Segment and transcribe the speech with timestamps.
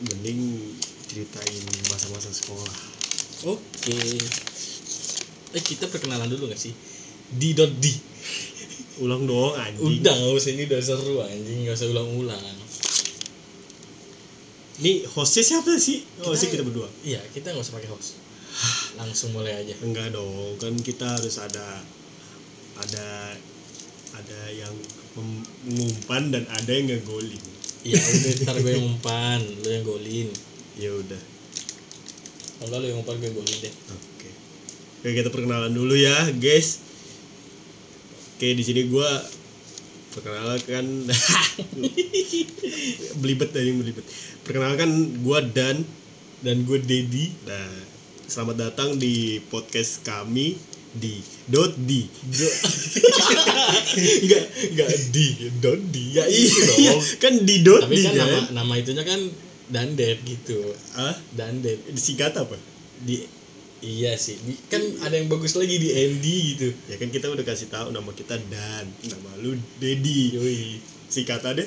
[0.00, 0.40] mending
[1.10, 3.00] ceritain masa-masa sekolah
[3.40, 3.96] Oke.
[5.56, 6.76] Eh kita perkenalan dulu gak sih?
[7.32, 7.88] Di dot di.
[9.04, 12.42] ulang dong anjing Udah nggak usah ini udah seru anjing nggak usah ulang-ulang.
[14.84, 16.04] Nih hostnya siapa sih?
[16.20, 16.88] Oh, Kita- kita berdua.
[17.00, 18.20] Iya kita nggak usah pakai host.
[19.00, 19.72] Langsung mulai aja.
[19.80, 21.80] Enggak dong, kan kita harus ada
[22.76, 23.08] ada
[24.12, 24.72] ada yang
[25.16, 27.40] mengumpan dan ada yang ngegolin.
[27.80, 30.28] Iya udah ntar gue yang umpan, lu yang golin.
[30.76, 31.20] Ya udah.
[32.60, 33.72] Kalau lu yang umpan gue yang golin deh.
[33.72, 34.28] Oke.
[35.00, 36.84] Oke, kita perkenalan dulu ya, guys.
[38.36, 39.08] Oke, di sini gua
[40.12, 40.84] perkenalkan
[43.20, 44.04] belibet yang belibet.
[44.44, 45.80] Perkenalkan gua Dan
[46.44, 47.32] Dan gue Dedi.
[47.48, 47.72] Nah,
[48.28, 52.02] selamat datang di podcast kami di Dot di.
[54.20, 55.26] Enggak enggak di
[55.56, 57.02] dot di ya itu Iya, dong.
[57.18, 58.44] kan di Dot Tapi di kan nama kan.
[58.54, 59.20] nama itunya kan
[59.66, 60.58] Dandet gitu.
[60.92, 62.54] Ah, Dandet disingkat apa?
[63.00, 63.24] di
[63.80, 67.40] iya sih Di- kan ada yang bagus lagi di Andy gitu Ya kan kita udah
[67.42, 70.34] kasih tahu nama kita Dan, nama lu Dedi.
[70.34, 70.76] Yoi.
[71.06, 71.64] Singkatannya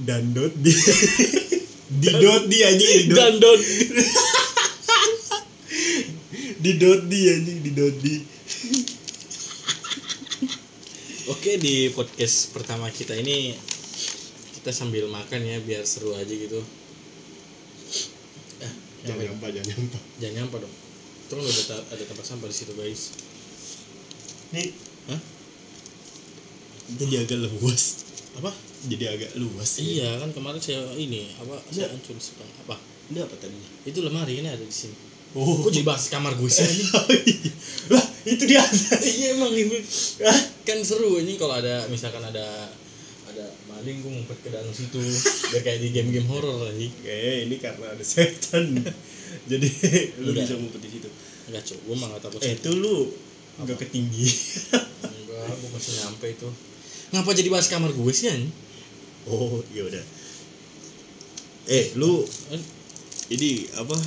[0.00, 0.72] Dan Dot di.
[2.02, 3.16] di Dot di anjing di Dot.
[3.16, 3.60] dan don
[6.58, 8.14] di Dot di anjing di Dot di.
[11.26, 13.52] Oke di podcast pertama kita ini
[14.54, 16.60] kita sambil makan ya biar seru aja gitu
[18.58, 18.72] eh
[19.04, 20.02] Jangan nyampah, jangan nyampah.
[20.16, 20.74] jangan nyampah dong
[21.24, 23.02] terus ada ta- ada tempat sampah di situ guys
[24.50, 24.70] Nih,
[25.08, 25.18] Hah?
[26.94, 28.06] jadi agak luas.
[28.34, 28.54] apa
[28.86, 29.70] Jadi agak luas.
[29.76, 33.68] iya kan kemarin saya ini apa saya hancur sepang apa Ini apa tadinya?
[33.82, 34.96] itu lemari ini ada di sini
[35.34, 37.50] Oh, kok jadi bahas kamar gue sih anjing?
[37.86, 39.02] lah itu di atas.
[39.04, 39.82] iya emang ini
[40.62, 42.70] kan seru ini kalau ada misalkan ada
[43.26, 45.02] ada maling gue ngumpet ke dalam situ
[45.50, 48.78] biar kayak di game-game horor lagi Oke, ini karena ada setan.
[49.50, 49.68] Jadi
[50.22, 50.46] lu Enggak.
[50.46, 51.08] bisa ngumpet di situ.
[51.44, 52.96] enggak cok gue mah gak takut Eh, itu lu
[53.56, 54.24] enggak ketinggi.
[55.02, 56.48] enggak gue masih nyampe itu
[57.10, 58.54] ngapa jadi bahas kamar gue sih anjing?
[59.26, 60.04] oh, iya udah.
[61.66, 62.62] Eh, lu Eh,
[63.30, 63.98] ini apa?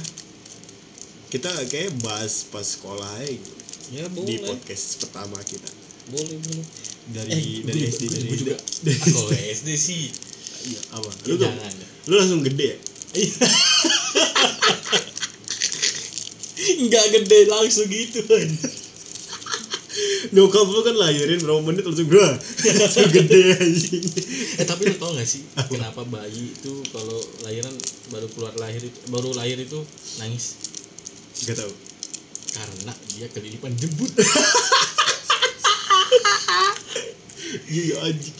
[1.27, 3.51] Kita kayak bahas pas sekolah aja gitu,
[3.91, 5.67] ya di boleh podcast pertama kita.
[6.07, 6.65] boleh boleh
[7.07, 8.55] Dari eh dari gue SD juga, dari gue juga.
[9.07, 10.03] kalau SD sih
[10.67, 11.07] Iya, apa?
[11.07, 11.51] ya Lu tuh,
[12.05, 12.77] lu langsung gede ya?
[16.77, 18.75] Enggak gede langsung gitu anjing.
[20.29, 24.03] Nyokap lu kan lahirin berapa menit langsung bro langsung gede anjing.
[24.57, 27.71] eh tapi lo tau gak sih kenapa bayi itu kalau lahiran
[28.09, 29.79] baru keluar lahir baru lahir itu
[30.17, 30.59] nangis
[31.45, 31.73] Gak tau.
[32.47, 34.09] karena dia kelilipan jembut
[37.67, 38.35] Iya iya, anjing.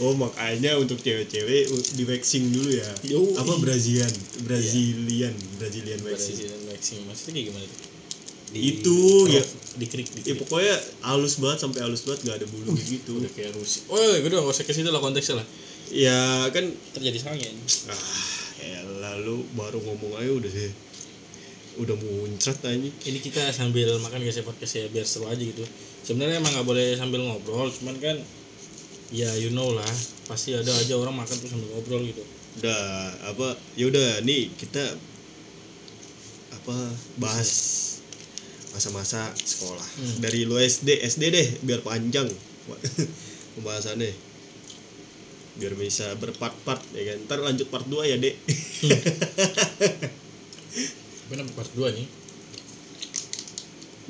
[0.00, 2.90] Oh makanya untuk cewek-cewek di waxing dulu ya.
[3.04, 3.62] Yo, Apa iya.
[3.62, 6.36] Brazilian, Brazilian, Brazilian waxing.
[6.38, 7.78] Brazilian waxing maksudnya kayak gimana tuh
[8.52, 9.40] Itu, oh, ya.
[9.80, 13.16] di krik di Ya pokoknya halus banget sampai halus banget gak ada bulu gitu.
[13.16, 15.46] udah kayak Rusia oh gue udah gak usah ke situ lah konteksnya lah
[15.88, 17.48] Ya kan terjadi sange
[17.88, 17.96] ah
[18.60, 20.68] ya lalu baru ngomong aja udah sih
[21.80, 22.76] udah muncrat aja.
[22.76, 25.64] ini kita sambil makan guys ya podcast ya biar seru aja gitu.
[26.04, 28.16] Sebenarnya emang nggak boleh sambil ngobrol cuman kan
[29.08, 29.88] ya you know lah.
[30.28, 32.20] Pasti ada aja orang makan tuh sambil ngobrol gitu.
[32.60, 32.84] Udah
[33.32, 34.84] apa ya udah nih kita
[36.52, 36.76] apa
[37.16, 37.50] bahas
[38.76, 39.88] masa-masa sekolah.
[40.00, 40.16] Hmm.
[40.20, 42.28] dari lu SD SD deh biar panjang
[43.56, 44.12] pembahasannya.
[45.56, 47.18] Biar bisa berpart-part ya kan?
[47.28, 48.36] Ntar lanjut part 2 ya dek
[51.32, 52.08] benar part 2 nih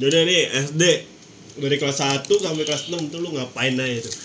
[0.03, 0.83] Yaudah nih SD
[1.63, 4.17] dari kelas 1 sampai kelas 6 tuh lu ngapain aja tuh?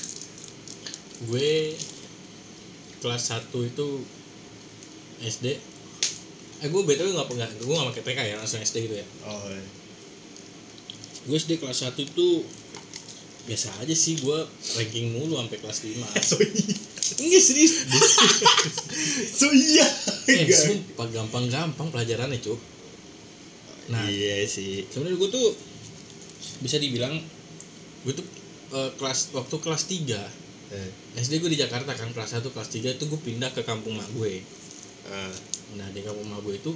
[1.27, 1.75] Gue
[3.03, 3.87] kelas 1 itu
[5.21, 5.45] SD
[6.57, 9.07] eh gue btw nggak nggak gue nggak pakai TK ya langsung SD gitu ya.
[9.29, 9.61] Oh iya.
[11.29, 12.27] gue SD kelas 1 itu
[13.45, 14.39] biasa aja sih gue
[14.79, 15.93] ranking mulu sampai kelas 5
[16.33, 16.75] so iya.
[17.17, 17.73] Enggak serius.
[19.39, 19.85] So iya.
[20.27, 22.76] Eh sumpah gampang-gampang pelajarannya cuk
[23.87, 24.83] nah iya sih.
[24.91, 25.47] sebenarnya gue tuh
[26.59, 27.15] bisa dibilang
[28.03, 28.27] gue tuh
[28.75, 32.99] eh, kelas waktu kelas 3 Eh, SD gue di Jakarta kan kelas 1 kelas 3
[32.99, 34.43] itu gue pindah ke kampung mak gue.
[35.07, 35.31] Ah.
[35.79, 36.75] nah di kampung mak gue itu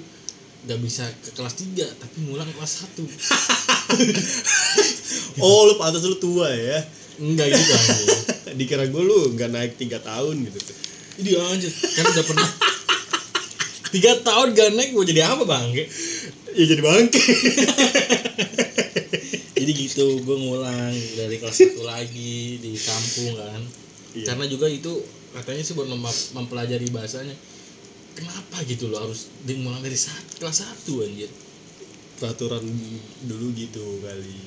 [0.63, 3.03] gak bisa ke kelas 3 tapi ngulang kelas 1
[5.43, 6.79] oh lu pantas lu tua ya?
[7.19, 8.07] Enggak gitu anjing
[8.63, 10.59] dikira gue lu nggak naik tiga tahun gitu.
[11.19, 11.71] Ini anjir.
[11.71, 12.47] Kan udah pernah.
[13.91, 15.67] Tiga tahun gak naik mau jadi apa bang
[16.56, 17.21] ya jadi bangke.
[19.62, 23.62] Jadi gitu gue ngulang dari kelas 1 lagi di kampung kan.
[24.12, 24.33] Iya.
[24.33, 24.89] karena juga itu
[25.31, 27.38] katanya sih buat mem- mempelajari bahasanya.
[28.18, 31.30] Kenapa gitu loh harus dimulai dari saat kelas 1 anjir?
[32.18, 32.65] Peraturan
[33.30, 34.42] dulu gitu kali.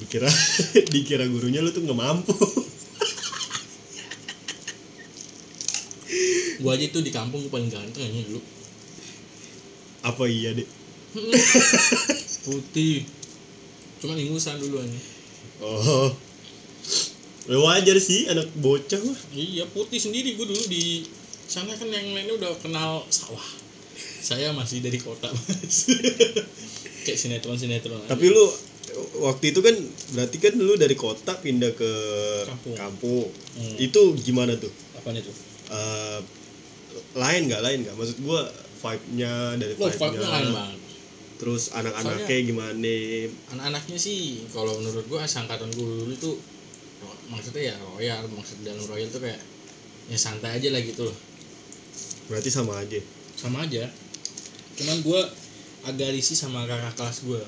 [0.00, 0.32] Dikira
[0.96, 2.32] dikira gurunya lu tuh nggak mampu.
[6.64, 8.40] Gua aja tuh di kampung gua paling ganteng aja dulu
[10.02, 10.68] apa iya deh
[12.46, 13.06] putih.
[14.02, 15.00] Cuman ingusan dulu aja
[15.62, 16.10] oh.
[17.42, 19.18] Ya wajar sih anak bocah mah.
[19.34, 20.38] Iya putih sendiri.
[20.38, 21.02] Gua dulu di
[21.46, 23.42] sana kan yang lainnya udah kenal sawah.
[24.22, 25.90] Saya masih dari kota mas.
[27.06, 28.46] Kayak sinetron sinetron tapi lu
[29.26, 29.74] waktu itu kan
[30.14, 31.92] berarti kan lu dari kota pindah ke
[32.46, 32.76] Kampung.
[32.78, 33.26] kampung.
[33.58, 33.76] Hmm.
[33.82, 34.70] itu gimana tuh?
[34.94, 35.34] Apanya tuh?
[35.74, 36.20] Eh,
[37.18, 37.58] lain nggak?
[37.58, 37.94] Lain nggak?
[37.98, 38.46] Maksud gua
[38.82, 40.18] vibe-nya dari lo vibe-nya.
[40.18, 40.80] vibe lain banget
[41.42, 42.94] terus anak-anaknya gimana
[43.50, 46.36] anak-anaknya sih kalau menurut gua sangkatan gua dulu tuh
[47.32, 49.40] maksudnya ya royal maksud dalam royal tuh kayak
[50.06, 51.16] ya santai aja lah gitu loh.
[52.28, 53.00] Berarti sama aja?
[53.34, 53.88] Sama aja.
[54.78, 55.24] Cuman gua
[55.82, 57.42] agak risih sama kakak kelas gua.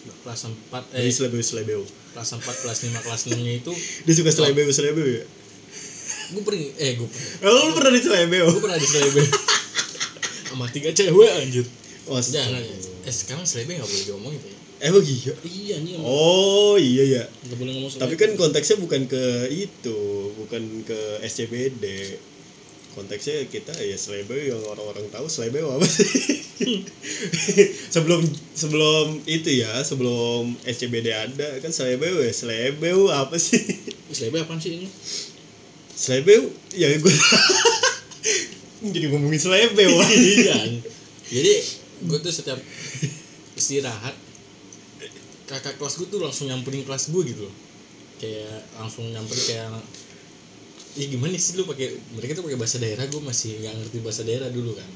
[0.00, 1.82] Kelas 4 jadi eh selebeu selebeu
[2.16, 3.72] kelas 4 kelas 5 kelas 6 nya itu
[4.08, 5.24] dia suka selebeu selebeu ya?
[6.32, 7.04] Gue pernah eh gue
[7.44, 9.20] oh, lu pernah di selebeu gue pernah di selebe
[10.60, 11.64] sama tiga cewek anjir.
[12.04, 12.60] Oh, jangan
[13.00, 15.32] eh sekarang selebe nggak boleh diomongin ya emang iya.
[15.44, 20.00] Iya nih oh iya ya nggak boleh ngomong selebe tapi kan konteksnya bukan ke itu
[20.36, 21.84] bukan ke SCBD
[22.92, 26.42] konteksnya kita ya selebeu yang orang-orang tahu selebeu apa sih?
[27.94, 28.20] Sebelum
[28.52, 33.62] sebelum itu ya sebelum SCBD ada kan selebeu ya selebeu apa sih?
[34.10, 34.88] Selebe apaan sih ini?
[35.94, 37.14] Selebeu ya gue
[38.80, 40.56] jadi ngomongin selebeu iya.
[41.28, 41.52] Jadi
[42.00, 42.56] gue tuh setiap
[43.52, 44.16] istirahat
[45.44, 47.54] kakak kelas gue tuh langsung nyamperin kelas gue gitu loh.
[48.16, 49.68] Kayak langsung nyamperin kayak
[50.98, 54.26] Ih gimana sih lu pakai mereka tuh pakai bahasa daerah gue masih nggak ngerti bahasa
[54.26, 54.90] daerah dulu kan.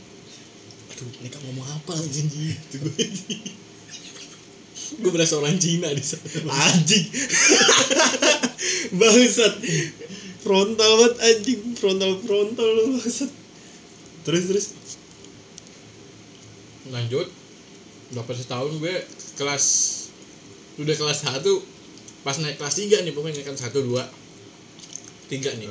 [0.91, 2.27] Aduh mereka ngomong apa anjing?
[2.27, 3.05] Gitu gue
[4.95, 6.51] gue berasa orang Cina di sana.
[6.51, 7.07] Anjing.
[8.99, 9.55] Bangsat.
[10.43, 11.61] Frontal banget anjing.
[11.79, 13.44] Frontal frontal lu bangsat
[14.25, 14.67] terus terus.
[16.91, 17.29] Lanjut.
[18.13, 18.95] Dapat setahun gue
[19.41, 19.65] kelas
[20.75, 21.63] udah kelas satu
[22.27, 24.05] pas naik kelas tiga nih pokoknya kan satu dua
[25.29, 25.69] tiga nih.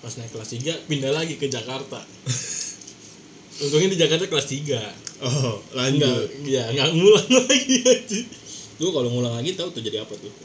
[0.00, 2.00] Pas naik kelas tiga pindah lagi ke Jakarta.
[3.64, 4.80] Untungnya di Jakarta kelas tiga.
[5.20, 6.28] Oh enggak lanjut.
[6.48, 8.20] ya nggak ngulang lagi aja
[8.80, 10.32] lu kalau ngulang lagi tahu tuh jadi apa tuh?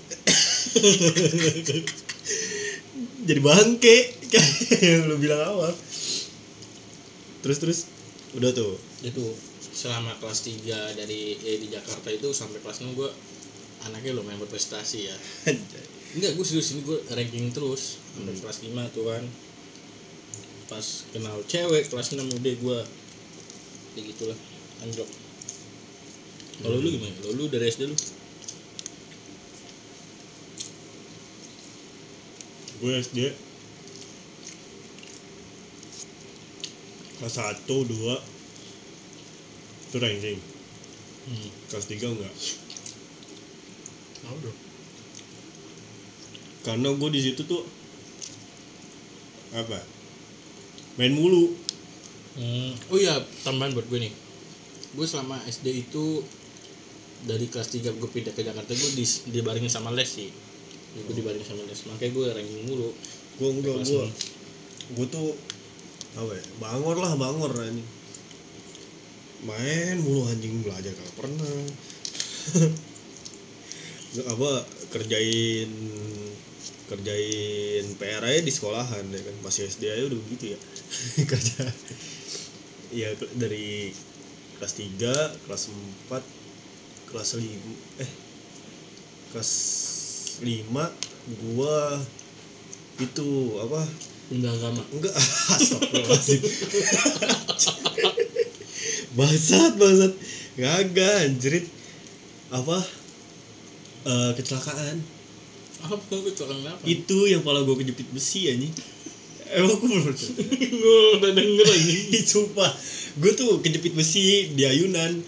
[3.26, 3.98] Jadi bangke.
[4.28, 4.52] Kayak
[4.84, 5.72] yang lu bilang awal
[7.46, 7.80] terus terus?
[8.34, 8.74] Udah tuh?
[9.06, 9.22] Itu
[9.70, 13.06] selama kelas 3 dari eh, di Jakarta itu sampai kelas 6 gue
[13.86, 15.18] anaknya lumayan berprestasi ya.
[16.18, 19.24] Enggak gue serius ini gue ranking terus sampai kelas 5 tuh kan.
[20.66, 22.80] Pas kenal cewek kelas 6 udah gue
[23.94, 24.40] ya gitulah
[24.82, 25.10] anjlok.
[26.66, 27.14] Kalau lu gimana?
[27.22, 27.96] Kalau lu dari SD lu?
[32.82, 33.45] Gue SD
[37.26, 38.22] kelas satu dua.
[39.90, 40.38] Itu ranking
[41.26, 41.50] hmm.
[41.74, 42.30] kelas tiga enggak.
[44.26, 44.58] Dong.
[46.62, 47.66] Karena gue di situ tuh
[49.58, 49.82] apa?
[51.02, 51.50] Main mulu.
[52.38, 52.78] Hmm.
[52.92, 54.14] oh iya tambahan buat gue nih.
[54.94, 56.22] Gue selama SD itu
[57.26, 60.30] dari kelas 3 gue pindah ke Jakarta gue di, dibarengin sama les sih.
[60.94, 61.82] Gue dibarengin sama les.
[61.90, 62.94] Makanya gue ranking mulu.
[63.42, 64.06] Gue enggak gue
[64.86, 65.34] gue tuh
[66.16, 66.44] apa ya?
[66.64, 67.88] Bangor lah bangor anjing
[69.46, 71.54] main mulu anjing belajar kagak pernah.
[74.34, 74.52] Apa
[74.96, 75.70] kerjain
[76.86, 79.36] kerjain PR aja di sekolahan ya kan?
[79.46, 80.60] Masih SD aja udah begitu ya.
[81.32, 81.64] Kerja.
[82.96, 83.94] Ya dari
[84.58, 85.64] kelas 3 kelas
[86.10, 87.44] 4 kelas 5
[88.02, 88.12] eh
[89.36, 89.52] kelas
[90.42, 90.48] 5
[91.44, 92.00] gua
[93.04, 93.30] itu
[93.60, 93.84] apa
[94.30, 95.14] pindah agama enggak.
[95.14, 96.42] Astagfirullahaladzim.
[99.16, 100.14] Bangsat bangsat.
[100.56, 101.66] Kagak anjrit.
[102.50, 102.78] Apa?
[104.06, 104.98] Eh, kecelakaan.
[105.86, 106.78] Apa kecelakaan?
[106.78, 108.74] Apa itu yang pala gue kejepit besi anjing.
[109.46, 112.72] Emang gue belum gue udah denger aja sumpah.
[113.22, 115.22] Gue tuh kejepit besi di ayunan.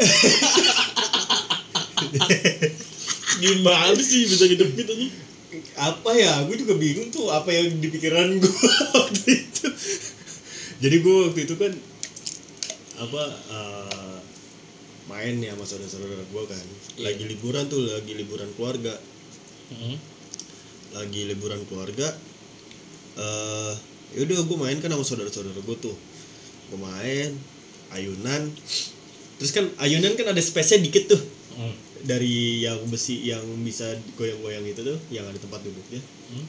[3.40, 5.08] Gimana sih bisa kejepit aja
[5.80, 6.44] apa ya?
[6.44, 8.54] Gue juga bingung tuh apa yang di pikiran gue
[9.00, 9.66] waktu itu.
[10.80, 11.72] Jadi gue waktu itu kan
[13.00, 14.16] apa eh,
[15.08, 16.66] main ya sama saudara-saudara gue kan.
[17.00, 17.08] Iya.
[17.08, 18.94] lagi liburan tuh lagi liburan keluarga.
[19.70, 19.94] Hmm.
[20.90, 22.10] lagi liburan keluarga
[23.14, 23.72] eh
[24.10, 25.96] ya udah gue main kan sama saudara-saudara gue tuh.
[26.68, 27.30] Gue main
[27.94, 28.50] ayunan.
[29.40, 31.22] Terus kan ayunan kan ada space-nya dikit tuh.
[31.56, 31.74] Hmm.
[32.04, 36.00] Dari yang besi yang bisa goyang-goyang itu tuh yang ada tempat duduknya.
[36.30, 36.46] Hmm.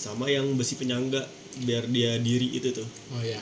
[0.00, 1.28] sama yang besi penyangga
[1.68, 2.88] biar dia diri itu tuh.
[3.12, 3.36] Oh ya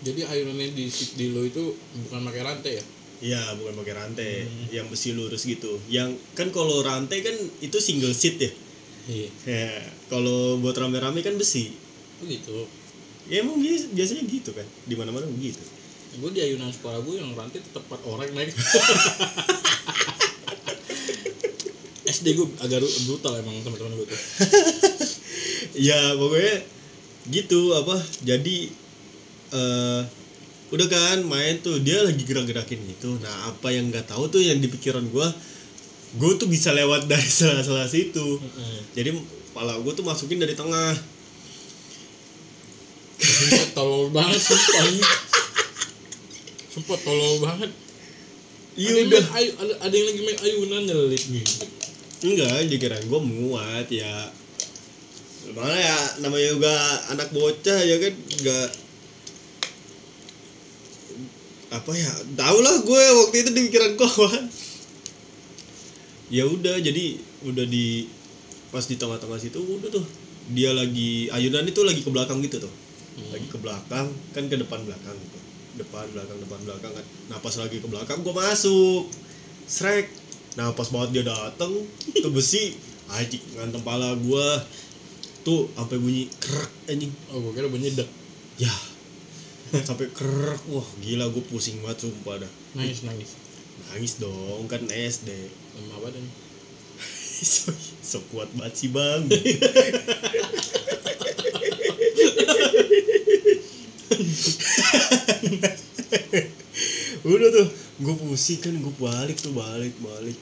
[0.00, 1.76] jadi ayunannya di di lo itu
[2.08, 2.84] bukan pakai rantai ya?
[3.20, 4.48] Iya bukan pakai rantai.
[4.72, 5.76] Yang besi lurus gitu.
[5.92, 8.50] Yang kan kalau rantai kan itu single seat ya?
[9.12, 9.28] Iya.
[9.44, 9.68] Ya
[10.08, 11.76] kalau buat rame-rame kan besi.
[12.16, 12.64] Oh gitu.
[13.28, 14.64] Ya emang bias- biasanya gitu kan?
[14.88, 15.60] Di mana-mana begitu
[16.10, 18.50] gue di ayunan sekolah gue yang rantai tetap empat orang naik
[22.02, 24.20] SD gue agak ru- brutal emang teman-teman gue tuh.
[25.78, 26.66] Ya pokoknya
[27.30, 27.94] gitu apa
[28.26, 28.56] jadi
[29.50, 30.02] eh
[30.70, 34.58] udah kan main tuh dia lagi gerak-gerakin gitu nah apa yang nggak tahu tuh yang
[34.58, 35.30] di pikiran gua
[36.18, 38.42] gue tuh bisa lewat dari sela-sela situ.
[38.98, 40.90] Jadi kepala gue tuh masukin dari tengah.
[43.78, 44.98] Tolol banget ini
[46.70, 47.70] sumpah tolol banget.
[48.78, 49.24] Iya udah.
[49.34, 51.66] ayu, ada, ada yang lagi main ayunan nyelit gitu
[52.20, 54.28] enggak dikirain gue muat ya.
[55.56, 56.74] Mana ya namanya juga
[57.10, 58.14] anak bocah ya kan?
[58.14, 58.68] Enggak.
[61.72, 62.12] Apa ya?
[62.36, 64.30] Tau lah gue waktu itu di pikiran gue
[66.30, 68.06] ya udah jadi udah di
[68.70, 70.04] pas di tengah-tengah situ udah tuh.
[70.52, 72.74] Dia lagi ayunan itu lagi ke belakang gitu tuh.
[73.32, 75.39] Lagi ke belakang kan ke depan belakang gitu
[75.80, 77.06] depan belakang depan belakang kan.
[77.32, 79.08] Nah pas lagi ke belakang gue masuk.
[79.64, 80.12] Srek.
[80.60, 81.72] Nah pas banget dia dateng
[82.20, 82.76] tuh besi.
[83.10, 84.48] Anjing ngantem pala gue
[85.42, 87.12] tuh sampai bunyi krek anjing.
[87.32, 88.08] Oh gue kira bunyi dek.
[88.60, 88.72] Ya.
[89.82, 92.52] Sampai krek wah gila gue pusing banget sumpah dah.
[92.76, 93.34] Nangis nangis.
[93.90, 95.28] Nangis dong kan SD
[95.80, 96.26] lama apa dan
[97.52, 97.72] so,
[98.04, 99.24] so kuat banget sih bang
[107.50, 107.68] tuh.
[108.00, 110.38] Gue pusing kan gue balik tuh balik balik.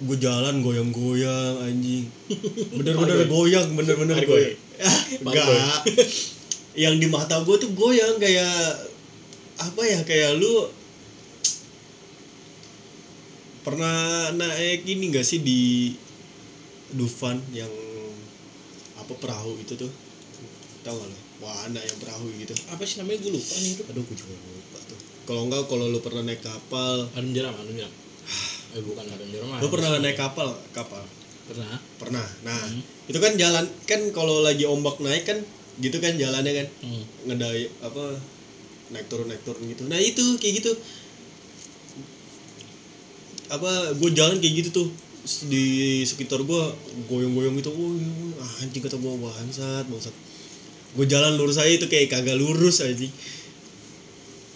[0.00, 2.08] Gue jalan goyang-goyang anjing.
[2.78, 4.56] Bener-bener goyang bener-bener goyang.
[5.24, 5.84] Enggak.
[6.76, 8.88] Yang di mata gue tuh goyang kayak
[9.60, 10.72] apa ya kayak lu
[13.60, 15.92] pernah naik ini gak sih di
[16.90, 17.70] Dufan yang
[18.96, 19.92] apa perahu itu tuh?
[20.80, 22.52] Tahu gak lo wahana yang perahu gitu.
[22.68, 23.24] Apa sih namanya?
[23.24, 23.82] Gue lupa nih itu.
[23.88, 24.34] Aduh gue juga
[25.30, 27.06] kalau enggak kalau lu pernah naik kapal.
[27.14, 27.94] Adem jeram adem jeram
[28.70, 30.58] eh bukan adem jeram lu pernah naik kapal?
[30.74, 31.06] Kapal.
[31.46, 31.78] Pernah.
[32.02, 32.26] Pernah.
[32.42, 32.82] Nah Hmm.
[33.06, 35.38] itu kan jalan kan kalau lagi ombak naik kan
[35.78, 36.66] gitu kan jalannya kan.
[36.82, 37.04] Hmm.
[37.30, 38.18] ngedai apa
[38.90, 39.86] naik turun naik turun gitu.
[39.86, 40.74] Nah itu kayak gitu.
[43.54, 44.88] Apa gue jalan kayak gitu tuh.
[45.46, 46.62] Di sekitar gue
[47.06, 47.70] goyang-goyang gitu.
[47.70, 47.94] Oh
[48.58, 50.14] anjing kata gue bangsat bangsat.
[50.98, 53.06] Gue jalan lurus aja itu kayak kagak lurus aja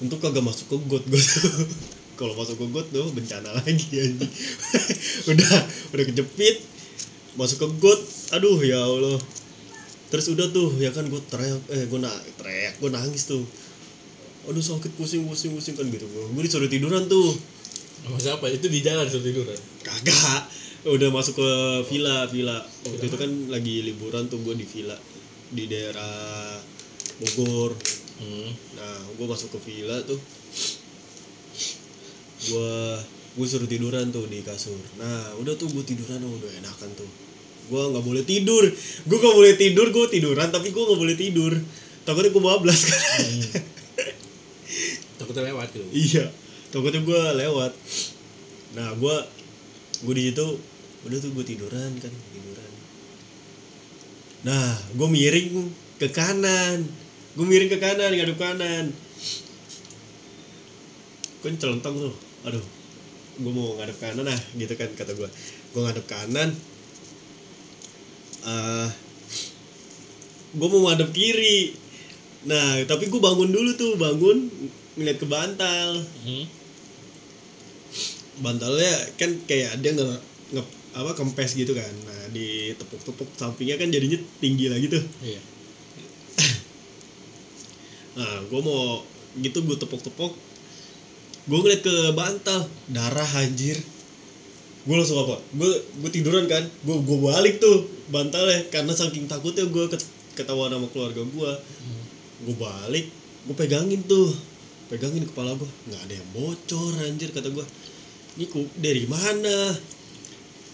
[0.02, 1.22] untuk kagak masuk ke got tuh
[2.18, 4.32] kalau masuk ke got tuh bencana lagi anjing.
[5.30, 5.54] Udah
[5.94, 6.62] udah kejepit.
[7.38, 8.00] Masuk ke got
[8.34, 9.18] aduh ya allah.
[10.10, 13.42] Terus udah tuh ya kan gue teriak eh gue na teriak gue nangis tuh.
[14.46, 16.06] Aduh sakit pusing pusing pusing kan gitu.
[16.06, 17.34] Gue disuruh tiduran tuh.
[18.06, 18.46] Sama siapa?
[18.50, 19.58] Itu di jalan suruh tiduran?
[19.82, 20.46] Kagak.
[20.86, 21.50] Udah masuk ke
[21.90, 22.62] villa villa.
[22.86, 24.94] Waktu itu kan lagi liburan tuh gue di villa
[25.50, 26.58] di daerah
[27.18, 27.74] Bogor
[28.20, 28.50] hmm.
[28.76, 30.20] nah gue masuk ke villa tuh.
[32.44, 32.74] Gue
[33.34, 34.78] gue suruh tiduran tuh di kasur.
[35.00, 37.10] Nah udah tuh gue tiduran oh, udah enakan tuh.
[37.72, 38.64] Gue nggak boleh tidur.
[39.08, 41.52] Gue nggak boleh tidur gue tiduran tapi gue nggak boleh tidur.
[42.04, 42.80] Takutnya gue bablas.
[42.84, 43.22] Kan
[45.24, 45.86] takutnya lewat gitu.
[45.90, 46.26] Iya
[46.74, 47.72] takutnya gue lewat.
[48.74, 49.16] Nah gue
[50.04, 50.46] gue di situ
[51.06, 52.72] udah tuh gue tiduran kan tiduran.
[54.44, 55.70] Nah gue miring
[56.02, 56.84] ke kanan
[57.34, 58.94] gue miring ke kanan ngaduk kanan.
[61.42, 62.14] Kan celentang tuh.
[62.46, 62.62] Aduh
[63.34, 65.26] gue mau ngadep kanan nah gitu kan kata gue
[65.74, 66.54] gue ngadep kanan.
[68.46, 68.88] Eh
[70.54, 71.74] gue mau ngadep kiri.
[72.46, 74.46] Nah tapi gue bangun dulu tuh bangun
[74.94, 75.90] ngeliat ke bantal.
[76.22, 76.46] Hmm.
[78.34, 80.06] bantalnya kan kayak ada nge,
[80.58, 80.62] nge
[80.94, 81.90] apa kempes gitu kan.
[82.06, 85.02] Nah di tepuk-tepuk sampingnya kan jadinya tinggi lagi tuh.
[85.22, 85.53] Iya
[88.14, 89.02] nah gue mau
[89.42, 90.32] gitu gue tepuk-tepuk.
[91.44, 93.76] Gue ngeliat ke bantal darah anjir.
[94.84, 95.42] Gue langsung apa?
[95.52, 95.70] Gue
[96.02, 96.62] gue tiduran kan?
[96.86, 99.84] Gue gue balik tuh bantalnya karena saking takutnya gue
[100.34, 101.50] ketahuan sama keluarga gue
[102.44, 103.06] gue balik
[103.44, 104.30] gue pegangin tuh.
[104.88, 107.66] Pegangin kepala gue nggak ada yang bocor anjir kata gue
[108.38, 108.46] ini
[108.78, 109.74] dari mana?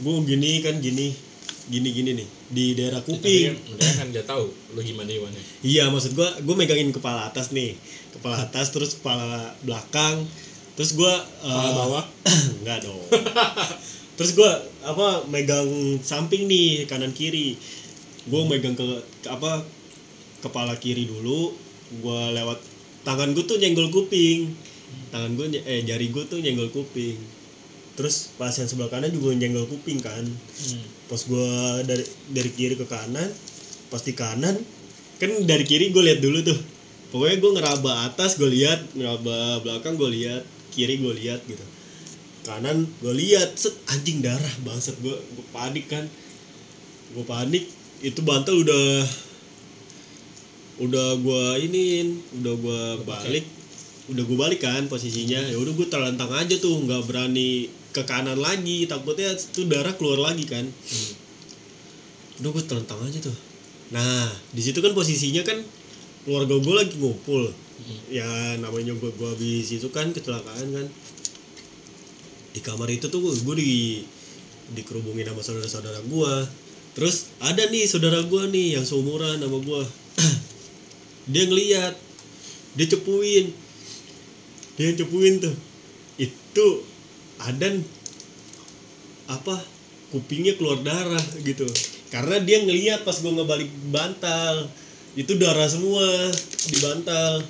[0.01, 1.30] Gue gini kan gini
[1.71, 3.55] gini gini nih di daerah kuping.
[3.55, 7.79] mereka kan nggak tahu lu gimana gimana iya maksud gua gua megangin kepala atas nih.
[8.11, 10.27] Kepala atas terus kepala belakang.
[10.75, 12.05] Terus gua Kepala eh, bawah?
[12.61, 13.01] enggak dong.
[14.19, 14.51] Terus gua
[14.83, 15.71] apa megang
[16.03, 17.55] samping nih kanan kiri.
[18.27, 18.85] Gua megang ke,
[19.23, 19.63] ke apa
[20.43, 21.55] kepala kiri dulu.
[22.03, 22.59] Gua lewat
[23.07, 24.51] tangan gua tuh nyenggol kuping.
[25.15, 27.15] Tangan gua nye- eh jari gua tuh nyenggol kuping.
[27.95, 30.27] Terus pas yang sebelah kanan juga nyenggol kuping kan.
[30.27, 30.85] Hmm.
[31.11, 33.27] Pas gua dari dari kiri ke kanan
[33.91, 34.55] pas di kanan
[35.21, 36.57] kan dari kiri gue lihat dulu tuh.
[37.13, 41.61] Pokoknya gue ngeraba atas gue lihat ngeraba belakang gue lihat kiri gue lihat gitu.
[42.47, 46.09] Kanan gue lihat set anjing darah bangsat gue gue panik kan.
[47.13, 47.69] Gue panik
[48.01, 49.05] itu bantal udah
[50.81, 52.09] udah gue iniin
[52.41, 53.45] udah gue balik
[54.11, 55.39] udah gue balik kan posisinya.
[55.39, 60.31] Ya udah gue terlentang aja tuh nggak berani ke kanan lagi takutnya itu darah keluar
[60.31, 60.67] lagi kan.
[62.43, 63.37] Udah gue terlentang aja tuh.
[63.95, 65.63] Nah di situ kan posisinya kan
[66.27, 67.55] keluarga gue lagi ngumpul.
[68.11, 70.87] Ya namanya gue gue habis itu kan kecelakaan kan.
[72.51, 74.03] Di kamar itu tuh gue di
[74.75, 76.35] dikerubungin sama saudara-saudara gue
[76.95, 79.83] terus ada nih saudara gue nih yang seumuran sama gue
[81.33, 81.95] dia ngeliat
[82.75, 83.51] dia cepuin
[84.81, 85.53] dia cepuin tuh.
[86.17, 86.89] Itu
[87.37, 87.85] Adan
[89.29, 89.61] apa
[90.09, 91.69] kupingnya keluar darah gitu.
[92.09, 94.73] Karena dia ngeliat pas gue ngebalik bantal.
[95.13, 96.33] Itu darah semua
[96.73, 97.45] di bantal.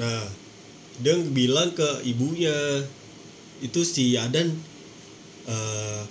[0.00, 0.24] Nah
[1.04, 2.56] dia bilang ke ibunya
[3.60, 4.48] itu si Adan
[5.44, 6.02] eh,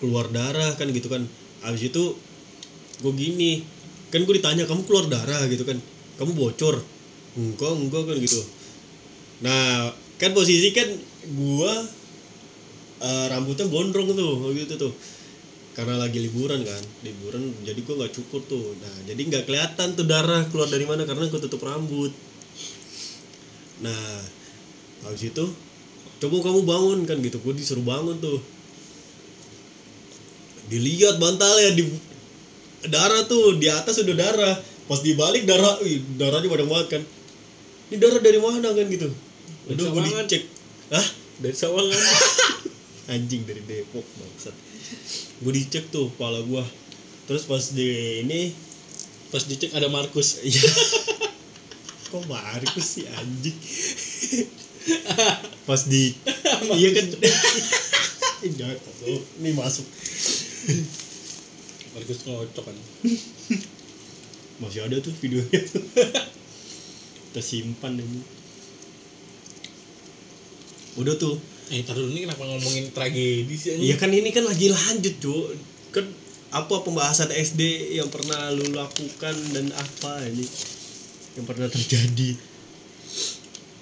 [0.00, 1.28] keluar darah kan gitu kan.
[1.60, 2.16] Abis itu
[3.04, 3.60] gue gini
[4.08, 5.44] kan gue ditanya kamu keluar darah?
[5.52, 5.76] gitu kan
[6.16, 6.76] kamu bocor.
[7.36, 8.40] Enggak enggak kan gitu.
[9.44, 10.88] Nah kan posisi kan
[11.28, 11.72] gue
[13.04, 14.92] eh, rambutnya gondrong tuh waktu itu tuh.
[15.76, 16.82] Karena lagi liburan kan.
[17.04, 18.72] Liburan jadi gue nggak cukur tuh.
[18.80, 22.12] Nah jadi nggak kelihatan tuh darah keluar dari mana karena gue tutup rambut.
[23.84, 24.24] Nah
[25.04, 25.44] habis itu
[26.16, 27.36] coba kamu bangun kan gitu.
[27.44, 28.40] Gue disuruh bangun tuh.
[30.72, 31.84] Dilihat bantalnya di
[32.88, 37.02] darah tuh di atas udah darah pas dibalik darah wih, darahnya banyak banget kan
[37.86, 39.08] ini darah dari mana kan gitu.
[39.70, 40.42] Udah gue dicek.
[40.90, 41.06] Hah?
[41.38, 41.94] dari sawangan.
[43.12, 44.54] Anjing dari Depok bangsat.
[45.38, 46.64] Gue dicek tuh kepala gue
[47.26, 48.54] terus pas di ini
[49.30, 50.38] pas dicek ada Markus.
[50.46, 50.70] Iya.
[52.06, 53.58] Kok Markus sih anjing?
[55.66, 56.14] Pas di
[56.78, 57.06] iya kan?
[58.46, 58.78] Jangan
[59.42, 59.86] ini masuk.
[61.94, 62.76] Markus ngocok kan
[64.62, 65.84] masih ada tuh videonya tuh.
[67.30, 68.20] Kita simpan ini
[70.96, 71.36] udah tuh.
[71.66, 73.90] Eh taruh ini kenapa ngomongin tragedi sih anjing?
[73.90, 75.58] Iya kan ini kan lagi lanjut cuy
[75.90, 76.06] kan
[76.54, 80.46] apa pembahasan SD yang pernah lu lakukan dan apa ini
[81.34, 82.38] yang pernah terjadi?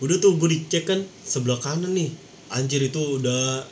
[0.00, 2.10] Udah tuh gue dicek kan sebelah kanan nih.
[2.50, 3.62] Anjir itu udah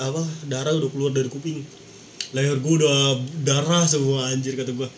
[0.00, 1.60] apa darah udah keluar dari kuping.
[2.34, 4.88] Leher gue udah darah semua anjir kata gue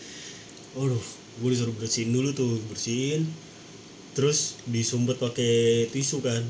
[0.77, 1.05] aduh
[1.37, 3.25] gue disuruh bersihin dulu tuh bersihin.
[4.17, 6.41] Terus disumbet pakai tisu kan.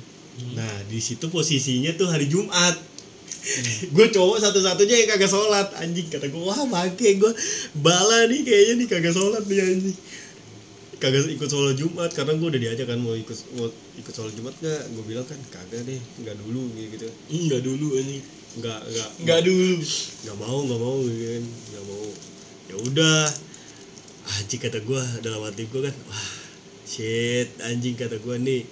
[0.53, 2.77] Nah di situ posisinya tuh hari Jumat.
[3.95, 6.07] Gue cowok satu-satunya yang kagak sholat anjing.
[6.11, 7.31] Kata gue wah bangke gue
[7.79, 9.97] bala nih kayaknya nih kagak sholat nih anjing.
[10.99, 14.55] Kagak ikut sholat Jumat karena gue udah diajak kan mau ikut mau ikut sholat Jumat
[14.59, 17.07] gak gue bilang kan kagak deh nggak dulu gitu.
[17.31, 18.23] Enggak dulu anjing.
[18.59, 19.09] Nggak nggak.
[19.23, 19.71] Enggak dulu.
[20.27, 21.43] Nggak mau nggak mau gitu kan.
[21.45, 22.07] Nggak mau.
[22.67, 23.19] Ya udah
[24.35, 26.27] anjing kata gue dalam hati gue kan wah
[26.83, 28.63] shit anjing kata gue nih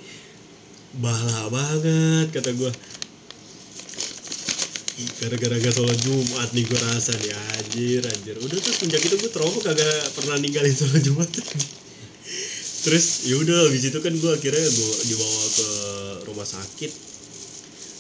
[0.99, 2.71] bala banget kata gue
[5.19, 8.35] gara-gara gak sholat Jumat nih gue rasa nih anjir anjir.
[8.39, 11.27] Udah tuh sejak itu gue trauma kagak pernah ninggalin sholat Jumat.
[12.87, 15.69] Terus ya udah habis itu kan gue akhirnya gue dibawa ke
[16.31, 16.91] rumah sakit.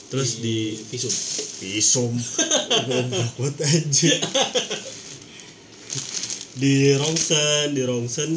[0.07, 1.11] Terus di visum.
[1.59, 2.11] Visum.
[2.87, 4.11] Goblok banget aja
[6.55, 8.31] di rongsen di rongsen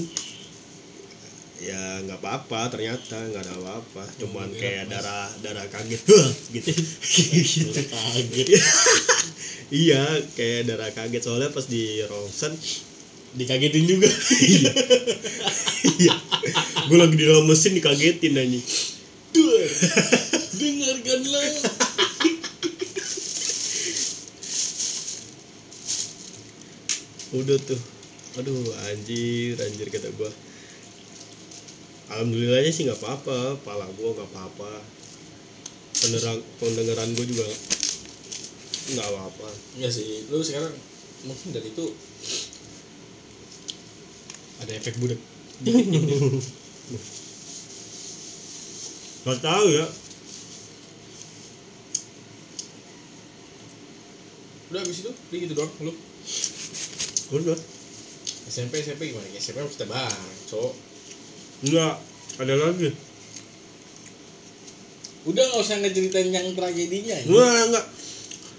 [1.58, 4.02] ya nggak apa-apa ternyata nggak ada apa-apa.
[4.22, 4.90] Cuman Hmm, kayak Mas.
[4.94, 6.02] darah darah kaget.
[6.54, 6.72] Gitu.
[7.34, 8.48] Gitu kaget.
[9.68, 10.00] Iya
[10.32, 11.20] kayak darah kaget.
[11.20, 12.56] Soalnya pas di rongsen
[13.36, 14.08] dikagetin juga.
[15.98, 16.14] Iya.
[16.88, 18.32] Gue lagi di dalam mesin dikagetin
[19.28, 19.60] Duh,
[20.56, 21.46] dengarkanlah
[27.28, 27.97] udah tuh
[28.36, 30.28] aduh anjir anjir kata gua.
[32.12, 34.84] Alhamdulillahnya sih nggak apa-apa pala gua nggak apa-apa.
[35.96, 37.48] Pendengaran pendengaran gua juga
[38.92, 39.48] nggak apa-apa.
[39.80, 40.76] Enggak sih, lu sekarang
[41.24, 41.88] mungkin dari itu
[44.60, 45.16] ada efek budak.
[49.24, 49.88] nggak tahu ya.
[54.68, 55.96] Udah habis itu, dia gitu doang lu.
[57.28, 57.60] udah
[58.48, 59.28] SMP SMP gimana?
[59.28, 60.08] Ya, SMP harus tebar,
[60.46, 60.72] cowok.
[61.60, 61.94] nggak
[62.38, 62.90] ada lagi
[65.24, 67.16] Udah nggak usah ngeceritain yang tragedinya.
[67.18, 67.28] ini.
[67.28, 67.84] nggak nggak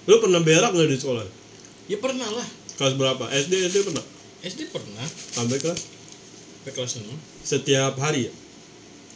[0.05, 1.25] lu pernah berak nggak di sekolah
[1.85, 2.47] Ya pernah lah.
[2.75, 4.05] kelas berapa SD SD pernah
[4.39, 5.79] SD pernah, sampai kelas
[6.55, 7.11] sampai kelas 6.
[7.41, 8.33] setiap hari ya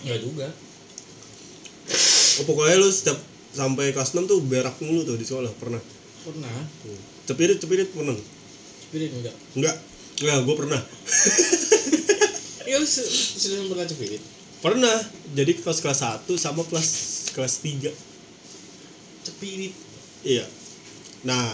[0.04, 0.48] Enggak juga.
[2.36, 3.20] oh, pokoknya lu setiap
[3.52, 5.80] sampai kelas 6 tuh berak mulu tuh di sekolah pernah
[6.24, 6.52] Pernah.
[7.24, 8.16] cepirit cepirit pernah
[8.82, 9.36] Cepirit enggak.
[9.54, 9.76] enggak
[10.24, 10.82] enggak gue pernah
[12.64, 14.24] Ya lu sudah pernah cepirit.
[14.58, 14.96] pernah
[15.30, 16.88] jadi pas kelas 1 sama kelas
[17.32, 17.92] kelas 3
[19.22, 19.76] Cepirit.
[20.24, 20.48] iya
[21.22, 21.52] nah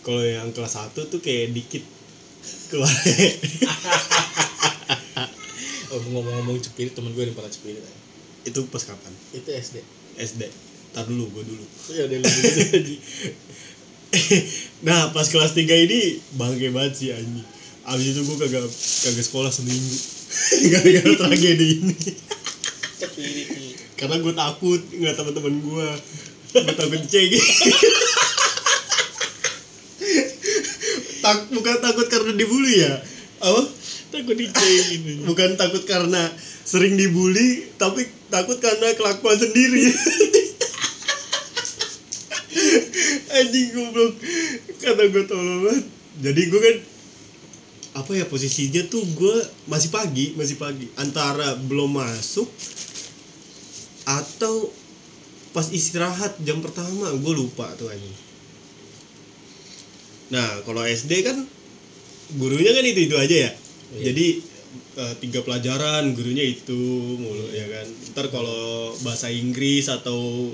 [0.00, 1.82] kalau yang kelas 1 tuh kayak dikit
[2.68, 2.92] keluar
[5.88, 7.76] Oh, ngomong-ngomong cepirit, temen gue yang pernah cepirit.
[7.76, 7.92] ya.
[8.44, 9.76] itu pas kapan Itu SD.
[10.16, 10.42] SD
[10.90, 12.96] tar dulu gue dulu Ya udah lu gitu aja.
[14.82, 16.00] nah pas kelas 3 ini
[16.32, 17.44] bangke banget sih anjing
[17.82, 18.66] abis itu gue kagak
[19.06, 19.96] kagak sekolah seminggu.
[20.72, 21.96] Gara-gara tragedi ini.
[23.98, 25.88] Karena gue takut nggak teman-teman gue
[26.52, 27.32] gue takut ceng
[31.22, 32.98] tak bukan takut karena dibully ya?
[33.38, 33.62] Apa?
[34.12, 35.24] Takut dicengin.
[35.24, 36.28] bukan takut karena
[36.66, 39.86] sering dibully tapi takut karena kelakuan sendiri.
[43.38, 44.12] Anjing goblok.
[44.82, 45.86] Kata gue tolol banget.
[46.20, 46.76] Jadi gue kan
[47.92, 49.36] apa ya posisinya tuh gue
[49.68, 50.88] masih pagi masih pagi.
[50.96, 52.48] Antara belum masuk
[54.08, 54.72] atau
[55.52, 58.16] pas istirahat jam pertama gue lupa tuh anjing.
[60.32, 61.36] Nah kalau SD kan
[62.40, 63.52] gurunya kan itu itu aja ya.
[63.92, 64.08] Iya.
[64.08, 64.26] jadi
[64.96, 66.80] eh, tiga pelajaran gurunya itu
[67.20, 67.86] mulu ya kan.
[68.16, 70.48] Ntar kalau bahasa Inggris atau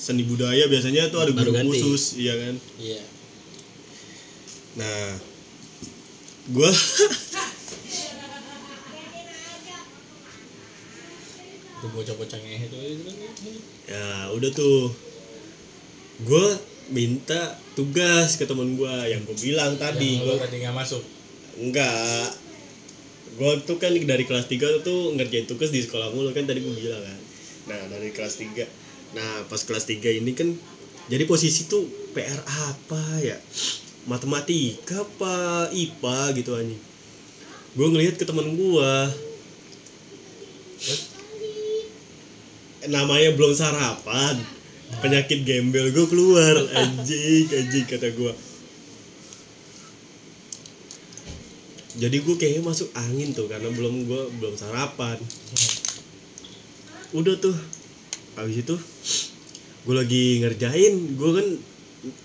[0.00, 2.54] seni budaya biasanya tuh ada guru khusus iya kan.
[2.80, 3.02] Iya.
[4.74, 5.33] nah
[6.44, 6.70] gue
[11.74, 13.32] Itu bocah-bocah ngehe tuh itu kan.
[13.84, 14.88] ya udah tuh.
[16.24, 16.46] Gue
[16.88, 20.20] minta tugas ke temen gue yang gue bilang tadi.
[20.24, 21.04] Gua tadi nggak masuk.
[21.54, 22.34] enggak
[23.34, 26.74] gue tuh kan dari kelas 3 tuh ngerjain tugas di sekolah mulu kan tadi gue
[26.74, 27.18] bilang kan.
[27.68, 30.50] Nah dari kelas 3 nah pas kelas 3 ini kan
[31.06, 33.38] jadi posisi tuh PR apa ya
[34.04, 36.82] matematika apa IPA gitu anjing.
[37.74, 38.92] Gue ngelihat ke temen gue
[42.88, 44.36] namanya belum sarapan.
[45.00, 46.54] Penyakit gembel gue keluar.
[46.76, 48.34] Anjing anjing kata gue
[51.94, 55.14] jadi gue kayaknya masuk angin tuh karena belum gue belum sarapan.
[57.14, 57.54] Udah tuh.
[58.34, 58.74] Habis itu
[59.86, 61.14] gue lagi ngerjain.
[61.14, 61.46] Gue kan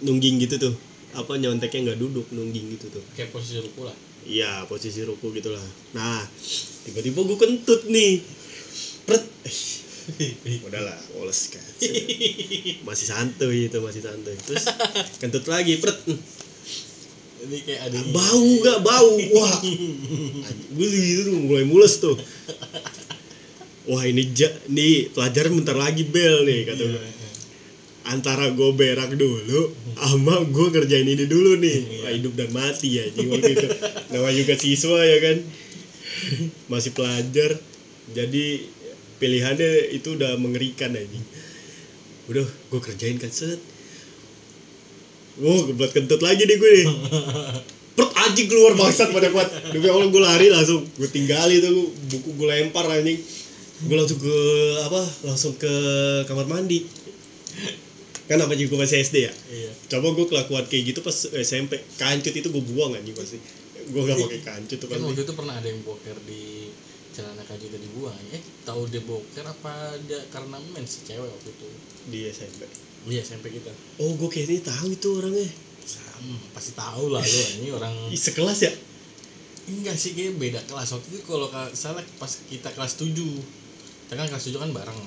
[0.01, 3.03] nungging gitu tuh apa nyonteknya nggak duduk nungging gitu tuh.
[3.17, 3.95] Kayak posisi ruku lah.
[4.27, 5.63] iya posisi ruku gitulah.
[5.95, 6.21] Nah
[6.85, 8.21] tiba-tiba gue kentut nih.
[9.07, 9.25] Pret.
[10.67, 11.65] Udahlah woles kan.
[12.85, 14.37] Masih santuy itu masih santuy.
[14.37, 14.65] Terus
[15.17, 15.97] kentut lagi pret.
[17.39, 19.13] Ini kayak ada bau gak bau.
[19.15, 19.55] Wah.
[20.75, 22.19] Gue gitu mulai mules tuh.
[23.89, 27.18] Wah ini ja, nih pelajaran bentar lagi bel nih kata Iya, gue
[28.09, 31.79] antara gue berak dulu sama gue kerjain ini dulu nih.
[31.79, 31.99] Iya.
[32.01, 33.67] Wah, hidup dan mati ya waktu itu.
[34.09, 35.37] Namanya juga siswa ya kan.
[36.65, 37.61] Masih pelajar.
[38.09, 38.65] Jadi
[39.21, 41.19] pilihannya itu udah mengerikan aja
[42.29, 43.57] udah gue kerjain kan set.
[45.41, 46.87] Wow, kebelat kentut lagi nih gue nih.
[47.97, 49.49] Perut anjing keluar bangsat pada kuat.
[49.73, 50.85] Demi Allah gue lari langsung.
[50.93, 53.17] Gue tinggali tuh buku gue lempar anjing.
[53.79, 54.37] Gue langsung ke
[54.83, 55.73] apa Langsung ke
[56.27, 56.83] kamar mandi
[58.29, 59.33] Kan apa juga masih SD ya?
[59.49, 59.71] Iya.
[59.89, 63.41] Coba gue kelakuan kayak gitu pas SMP Kancut itu gue buang anjing pasti.
[63.89, 66.69] Gue gak pakai kancut tuh Kan waktu itu pernah ada yang boker di
[67.09, 68.13] celana kaki tadi dibuang.
[68.29, 71.69] Eh, tahu dia boker apa dia karena mens cewek waktu itu?
[72.13, 72.69] Di SMP
[73.09, 73.73] Iya, SMP kita.
[73.97, 75.49] Oh gue kayaknya tahu itu orangnya.
[75.89, 78.69] Sama, pasti tahu lah lu ini orang Sekelas ya?
[79.65, 80.93] Enggak sih kayak beda kelas.
[80.93, 84.99] Waktu itu kalau salah pas kita kelas 7 kita kan kelas 7 kan bareng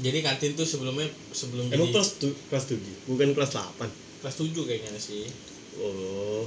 [0.00, 1.04] jadi kantin tuh sebelumnya
[1.36, 2.80] sebelum Emang jadi kelas tu, kelas 7
[3.12, 5.26] Bukan kelas 8 kelas 7 kayaknya sih.
[5.82, 6.46] Oh.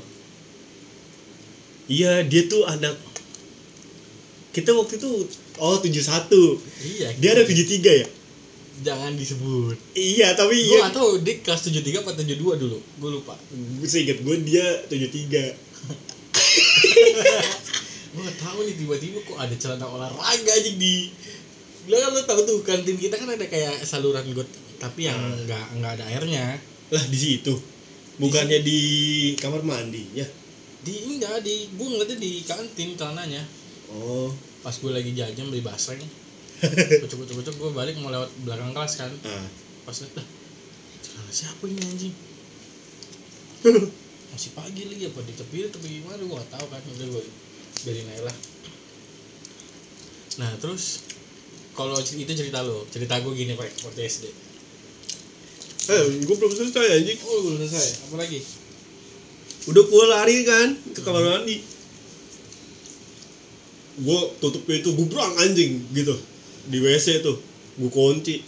[1.91, 2.95] Iya, dia tuh anak
[4.55, 5.27] kita waktu itu
[5.60, 5.91] oh 71.
[6.79, 7.12] iya.
[7.19, 8.08] Dia ada 73 ya?
[8.75, 9.75] jangan disebut.
[9.95, 10.91] Iya tapi gue iya.
[10.91, 12.77] tau dia kelas 73 apa 72 dulu.
[12.99, 13.39] Gue lupa.
[13.88, 15.63] Seinget gue dia 73
[18.15, 21.12] gue gak tau nih tiba-tiba kok ada celana olahraga aja di
[21.86, 25.45] lo kan lo tau tuh kantin kita kan ada kayak saluran got tapi yang Hmm.
[25.48, 26.45] nggak nggak ada airnya.
[26.91, 27.54] Lah di situ?
[28.15, 28.80] Bukannya di
[29.36, 30.28] kamar mandi ya?
[30.86, 33.41] Di enggak di gue ngeliatnya di kantin celananya.
[33.89, 34.30] Oh.
[34.62, 36.02] Pas gue lagi jajan beli basreng.
[37.02, 39.12] Kucuk kucuk kucuk gue balik mau lewat belakang kelas kan.
[39.26, 39.48] Ah.
[39.84, 40.28] Pas liat lah
[41.02, 42.15] celana siapa ini anjing?
[44.36, 46.19] Masih pagi lagi apa dicepir atau gimana?
[46.19, 47.24] Gue gak tahu kan udah gue
[47.84, 48.38] biarin aja lah.
[50.43, 51.06] Nah terus
[51.76, 54.26] kalau itu cerita lo cerita gue gini pak waktu SD
[55.86, 57.20] eh gue belum selesai anjing.
[57.30, 58.10] Oh belum selesai.
[58.10, 58.40] Apa lagi?
[59.70, 61.62] Udah gue lari kan ke kamar mandi.
[64.02, 66.18] Gue tutup pintu gue berang anjing gitu.
[66.66, 67.38] Di wc tuh
[67.78, 68.42] gue kunci.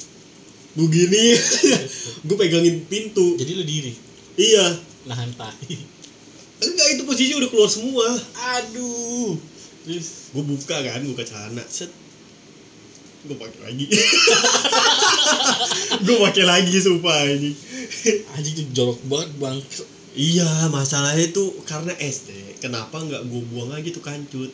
[0.78, 1.38] Gue gini
[2.26, 3.38] gue pegangin pintu.
[3.38, 3.94] Jadi lo diri?
[4.38, 4.66] Iya.
[5.06, 5.78] Nahan tai.
[6.66, 8.18] Enggak itu posisi udah keluar semua.
[8.58, 9.38] Aduh.
[9.86, 10.34] Terus?
[10.34, 11.94] Gue buka kan buka celana set
[13.28, 13.86] gue pakai lagi.
[16.08, 17.52] Gue pakai lagi sumpah ini.
[18.34, 19.60] Anjing tuh jorok banget bang.
[20.18, 24.50] Iya masalahnya tuh karena SD kenapa nggak gue buang lagi tuh kancut?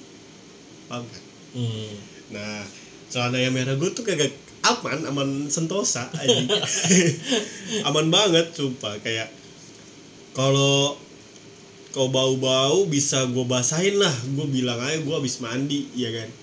[0.92, 1.24] Paham kan
[1.56, 1.94] hmm.
[2.36, 2.66] nah
[3.08, 4.34] celana yang merah gue tuh kagak
[4.66, 6.50] aman aman sentosa anjing.
[7.88, 9.00] aman banget sumpah.
[9.00, 9.32] Kayak
[10.36, 11.00] kalau
[11.94, 14.16] kau bau-bau bisa gue basahin lah.
[14.36, 16.43] Gue bilang aja gue habis mandi ya kan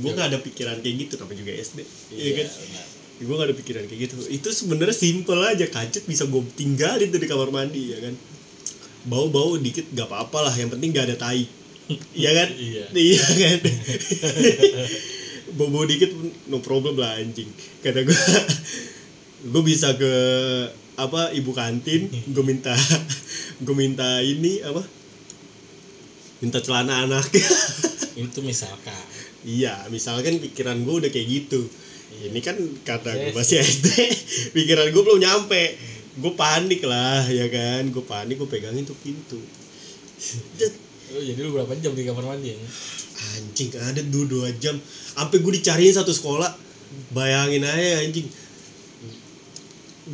[0.00, 1.84] gue gak ada pikiran kayak gitu tapi juga SD
[2.16, 2.48] ya kan?
[2.48, 2.84] benar.
[3.20, 4.14] gue gak ada pikiran kayak gitu.
[4.32, 8.16] Itu sebenarnya simple aja kancut bisa gue tinggalin tuh di kamar mandi ya kan?
[9.04, 11.44] Bau-bau dikit gak apa-apa lah yang penting gak ada tai.
[12.16, 12.48] Iya kan?
[12.56, 12.84] Iya.
[12.96, 13.58] iya kan?
[15.58, 16.16] Bau-bau dikit
[16.48, 17.50] no problem lah anjing.
[17.84, 18.20] Kata gue
[19.52, 20.12] gue bisa ke
[21.00, 22.72] apa ibu kantin gue minta
[23.64, 24.80] gue minta ini apa?
[26.40, 27.28] Minta celana anak.
[28.16, 29.09] Itu misalkan
[29.40, 31.64] Iya, misalkan pikiran gue udah kayak gitu.
[32.20, 33.36] Ini kan kata gue Yes.
[33.36, 33.86] masih SD,
[34.56, 35.78] pikiran gue belum nyampe.
[36.20, 37.88] Gue panik lah, ya kan?
[37.88, 39.40] Gue panik, gue pegangin tuh pintu.
[41.10, 42.58] Oh, jadi lu berapa jam di kamar mandi ya?
[43.34, 44.78] Anjing, ada dua dua jam.
[44.86, 46.54] Sampai gue dicariin satu sekolah.
[47.10, 48.30] Bayangin aja anjing.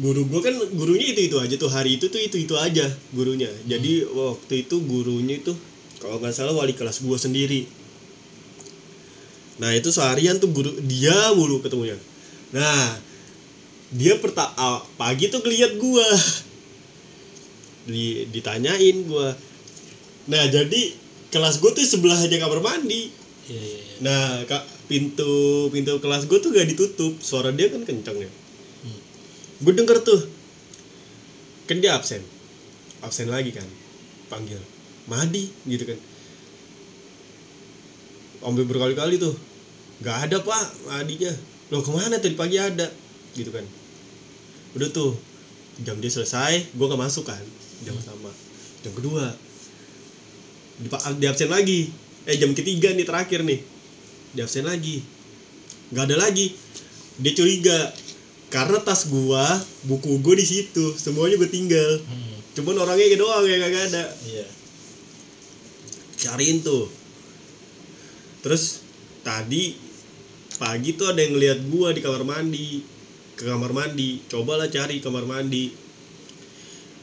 [0.01, 3.49] Guru gue kan gurunya itu itu aja tuh hari itu tuh itu itu aja gurunya.
[3.69, 5.53] Jadi waktu itu gurunya itu
[6.01, 7.69] kalau nggak salah wali kelas gue sendiri.
[9.57, 11.97] Nah itu seharian tuh guru dia mulu ketemunya.
[12.53, 13.01] Nah
[13.95, 16.07] dia perta ah, pagi tuh ngeliat gua
[17.91, 19.33] di ditanyain gua.
[20.29, 20.93] Nah jadi
[21.33, 23.09] kelas gua tuh sebelah aja kamar mandi.
[23.47, 23.97] Iya iya iya.
[24.03, 27.17] Nah kak pintu pintu kelas gua tuh gak ditutup.
[27.23, 28.31] Suara dia kan kenceng ya.
[28.85, 29.01] Hmm.
[29.65, 30.21] Gue denger tuh
[31.67, 32.23] kan dia absen
[33.03, 33.67] absen lagi kan
[34.31, 34.59] panggil
[35.11, 35.99] Madi gitu kan
[38.41, 39.35] Sampai berkali-kali tuh.
[39.97, 41.33] Nggak ada pak Madinya
[41.73, 42.87] loh ke mana tadi pagi ada.
[43.35, 43.65] Gitu kan.
[44.77, 45.17] Udah tuh
[45.83, 47.43] jam dia selesai gue nggak masuk kan.
[47.83, 48.31] Jam sama
[48.85, 49.35] jam kedua.
[50.79, 51.91] Di, di absen lagi.
[52.27, 53.61] Eh jam ketiga nih terakhir nih.
[54.37, 55.03] Di absen lagi.
[55.91, 56.55] Nggak ada lagi.
[57.19, 57.93] Dia curiga.
[58.47, 59.43] Karena tas gua
[59.89, 60.95] buku gua di situ.
[60.95, 62.03] Semuanya gue tinggal.
[62.05, 62.35] Hmm.
[62.57, 64.05] cuman orangnya kayak doang ya kagak ada.
[64.25, 64.47] Iya.
[66.17, 66.89] cariin tuh
[68.47, 68.87] terus
[69.27, 69.75] tadi
[70.63, 72.79] pagi tuh ada yang ngeliat gua di kamar mandi.
[73.35, 74.23] Ke kamar mandi.
[74.31, 75.75] Cobalah cari kamar mandi.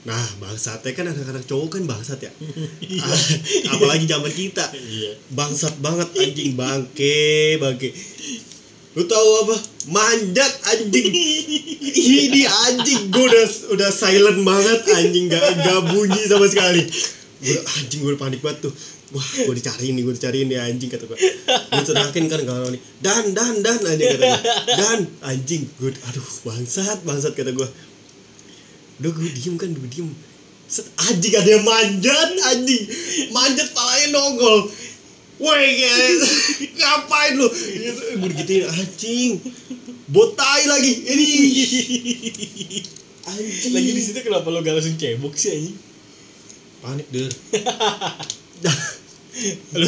[0.07, 2.31] Nah bangsatnya kan anak-anak cowok kan bangsat ya.
[3.03, 4.71] Ah, apalagi zaman kita.
[4.71, 5.19] Iya.
[5.35, 6.55] bangsat banget anjing.
[6.55, 7.91] Bangke bangke.
[8.95, 9.55] Lu tahu apa?
[9.91, 11.11] Manjat anjing.
[11.91, 13.11] Ini anjing.
[13.11, 15.27] Gue udah udah silent banget anjing.
[15.27, 16.87] Gak gak bunyi sama sekali
[17.43, 18.73] gue anjing gue panik banget tuh
[19.11, 22.81] wah gue dicariin nih gue dicariin nih anjing kata gue gue teriakin kan kalau nih
[23.03, 24.41] dan dan dan anjing kata gue
[24.79, 27.67] dan anjing gue aduh bangsat bangsat kata gue
[29.03, 30.09] udah gue diem kan gue diem
[30.63, 32.83] Set, anjing ada yang manjat anjing
[33.35, 34.71] manjat palanya nongol
[35.41, 36.21] Woi guys,
[36.77, 37.49] ngapain lu?
[38.21, 39.41] Gue digituin anjing.
[40.13, 40.93] Botai lagi.
[41.09, 41.25] Ini
[43.27, 43.71] anjing.
[43.73, 45.77] Lagi di situ kenapa lo gak langsung cebok sih anjing?
[46.83, 47.25] Panik deh.
[49.73, 49.87] lu,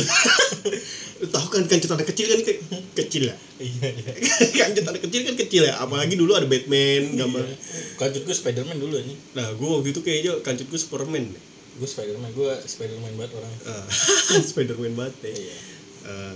[1.22, 2.62] lu tahu kan kancut anak kecil kan ke-
[2.98, 3.36] kecil ya?
[3.62, 4.12] Iya iya.
[4.64, 5.76] kancut anak kecil kan kecil ya.
[5.78, 7.46] Apalagi dulu ada Batman gambar.
[8.00, 9.20] Kancut gue Spiderman dulu anjing.
[9.38, 11.26] Nah, gue waktu itu kayaknya kancut gue Superman.
[11.76, 13.54] Gue Spiderman, gue Spiderman banget orang.
[13.68, 13.86] Ah,
[14.50, 15.30] Spiderman banget ya.
[15.36, 15.56] Iya.
[16.06, 16.34] Eh,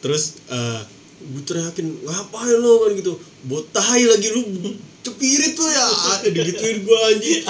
[0.00, 0.82] terus eh,
[1.22, 3.12] gue teriakin ngapain lo kan gitu
[3.46, 4.42] botai lagi lu
[5.02, 5.86] cepirit tuh ya.
[6.34, 7.42] Digituin gue anjing.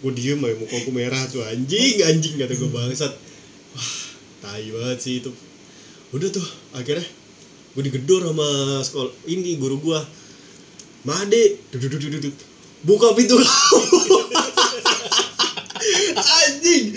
[0.00, 3.12] Gue diem aja muka gue merah tuh anjing anjing kata gue bangsat.
[3.74, 3.94] Wah
[4.42, 5.30] tai banget sih itu.
[6.14, 7.04] Udah tuh akhirnya
[7.74, 9.98] gue digedor sama sekolah ini guru gue
[11.04, 12.32] Made duduk
[12.84, 13.36] buka pintu
[16.44, 16.96] anjing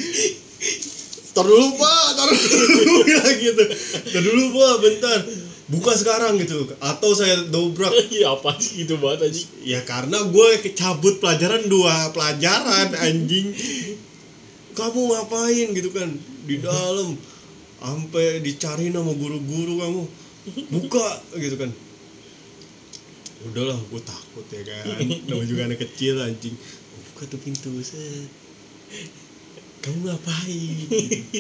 [1.38, 2.97] Tar dulu pak, tar dulu
[3.45, 3.63] gitu.
[4.10, 5.19] Tar dulu pak, bentar.
[5.69, 6.65] Buka sekarang gitu.
[6.82, 7.93] Atau saya dobrak.
[8.17, 9.50] Iya apa sih gitu banget anjing.
[9.62, 13.54] Ya karena gue kecabut pelajaran dua pelajaran anjing.
[14.73, 16.10] Kamu ngapain gitu kan?
[16.50, 17.13] Di dalam.
[17.78, 20.04] Sampai dicari sama guru-guru kamu.
[20.73, 21.69] Buka gitu kan.
[23.45, 25.06] Udahlah gue takut ya kan.
[25.06, 26.58] Nama juga anak kecil anjing.
[27.13, 28.26] Buka tuh pintu set
[29.88, 30.76] Kamu ngapain?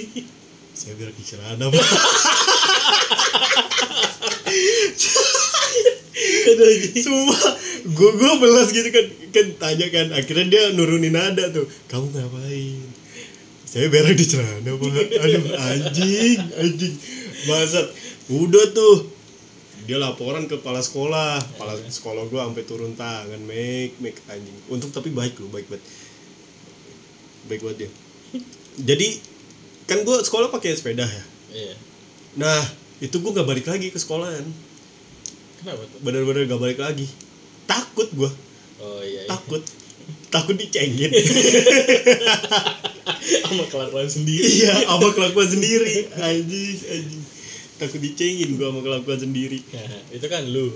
[0.79, 1.87] Saya bilang di celana pak.
[6.95, 7.39] Semua
[7.91, 9.05] gue gue belas gitu kan
[9.35, 11.67] kan tanya kan akhirnya dia nurunin nada tuh.
[11.91, 12.87] Kamu ngapain?
[13.67, 15.07] Saya berak di celana pak.
[15.27, 16.95] Aduh anjing anjing.
[17.51, 17.91] Bangsat
[18.31, 19.11] udah tuh.
[19.91, 21.43] Dia laporan ke kepala sekolah.
[21.43, 24.55] Kepala sekolah gue sampai turun tangan make make anjing.
[24.71, 25.83] Untuk tapi baik loh baik banget.
[27.51, 28.06] Baik banget dia
[28.77, 29.07] jadi
[29.83, 31.73] kan gue sekolah pakai sepeda ya Iya.
[32.35, 32.61] nah
[32.97, 34.43] itu gue nggak balik lagi ke sekolahan
[35.57, 35.99] Kenapa tuh?
[35.99, 37.07] bener-bener gak balik lagi
[37.65, 38.29] takut gue
[38.77, 39.23] Oh iya.
[39.23, 39.27] iya.
[39.27, 39.63] takut
[40.27, 41.09] takut dicengin
[43.17, 44.43] Sama kelakuan sendiri.
[44.45, 47.23] iya sama kelakuan sendiri anjing anjing
[47.77, 50.71] takut dicengin gue sama kelakuan sendiri Nah, itu kan lu.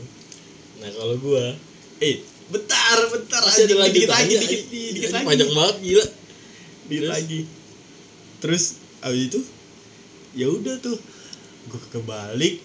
[0.77, 1.53] Nah, kalau gua
[1.99, 2.15] eh
[2.47, 6.05] bentar bentar masih anjing, lagi dikit lagi dikit, dikit Anjing, lagi Panjang banget gila.
[6.99, 7.11] Terus?
[7.11, 7.41] lagi.
[8.41, 8.63] Terus
[9.05, 9.39] abis itu
[10.35, 10.97] ya udah tuh
[11.71, 12.59] gue kebalik.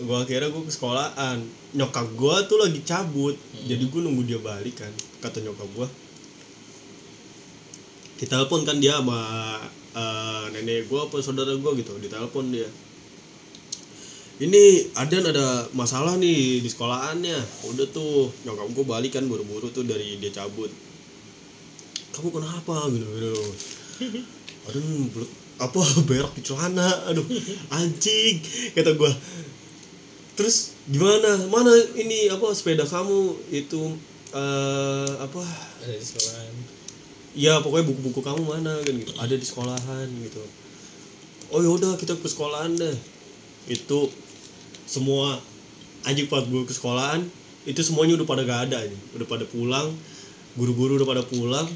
[0.00, 1.38] Gue akhirnya gue ke sekolahan.
[1.76, 3.36] Nyokap gue tuh lagi cabut.
[3.64, 5.88] Jadi gue nunggu dia balik kan kata nyokap gue
[8.20, 9.16] ditelepon kan dia sama
[9.96, 12.68] eh, nenek gue apa saudara gue gitu ditelepon dia.
[14.40, 17.68] Ini Adan ada masalah nih di sekolahannya.
[17.72, 20.89] Udah tuh nyokap gue balik kan buru-buru tuh dari dia cabut
[22.20, 23.32] kamu kenapa gitu gitu.
[24.68, 25.08] Aduh
[25.60, 27.24] apa berak di celana aduh
[27.72, 28.44] anjing
[28.76, 29.08] kata gua.
[30.36, 31.48] Terus gimana?
[31.48, 33.40] Mana ini apa sepeda kamu?
[33.48, 33.96] Itu
[34.36, 35.42] eh apa?
[35.84, 36.52] Ada di sekolahan.
[37.30, 39.12] ya pokoknya buku-buku kamu mana kan gitu.
[39.16, 40.44] Ada di sekolahan gitu.
[41.50, 42.96] Oh yaudah kita ke sekolahan deh.
[43.68, 44.12] Itu
[44.84, 45.40] semua
[46.04, 47.20] anjing pas gue ke sekolahan
[47.68, 49.92] itu semuanya udah pada gak ada nih udah pada pulang
[50.56, 51.68] guru-guru udah pada pulang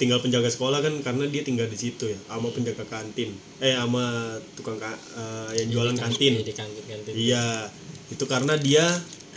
[0.00, 4.34] tinggal penjaga sekolah kan karena dia tinggal di situ ya sama penjaga kantin eh sama
[4.56, 7.12] tukang ka- eh, yang jualan kantin Iya, di kantin kantin.
[7.14, 7.46] Iya,
[8.10, 8.84] itu karena dia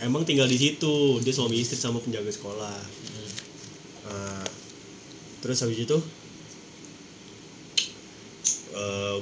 [0.02, 1.20] emang tinggal di situ.
[1.24, 2.78] Dia suami istri sama penjaga sekolah.
[4.06, 4.44] Nah,
[5.40, 5.96] terus habis itu,
[8.76, 9.16] eh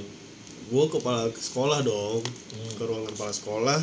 [0.64, 2.24] gue kepala sekolah dong,
[2.74, 3.80] ke ruangan kepala sekolah.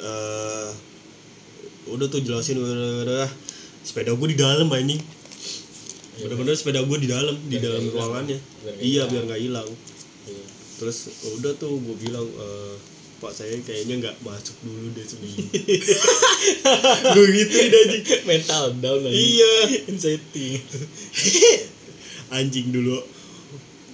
[0.00, 0.70] eh
[1.84, 3.28] udah tuh jelasin udah, udah,
[3.80, 5.00] sepeda gue di dalam anjing.
[6.16, 8.38] Bener-bener sepeda gue di dalam, di dalam ruangannya.
[8.60, 9.08] Biar Iya, hilang.
[9.08, 9.68] biar nggak hilang
[10.24, 10.44] Iya.
[10.74, 10.98] terus
[11.32, 12.74] udah tuh gue bilang eh,
[13.16, 15.44] pak saya kayaknya nggak masuk dulu deh seminggu
[17.14, 19.14] gue gitu anjing Mental down lagi.
[19.14, 19.52] iya
[19.86, 20.58] Anxiety.
[22.32, 22.98] anjing dulu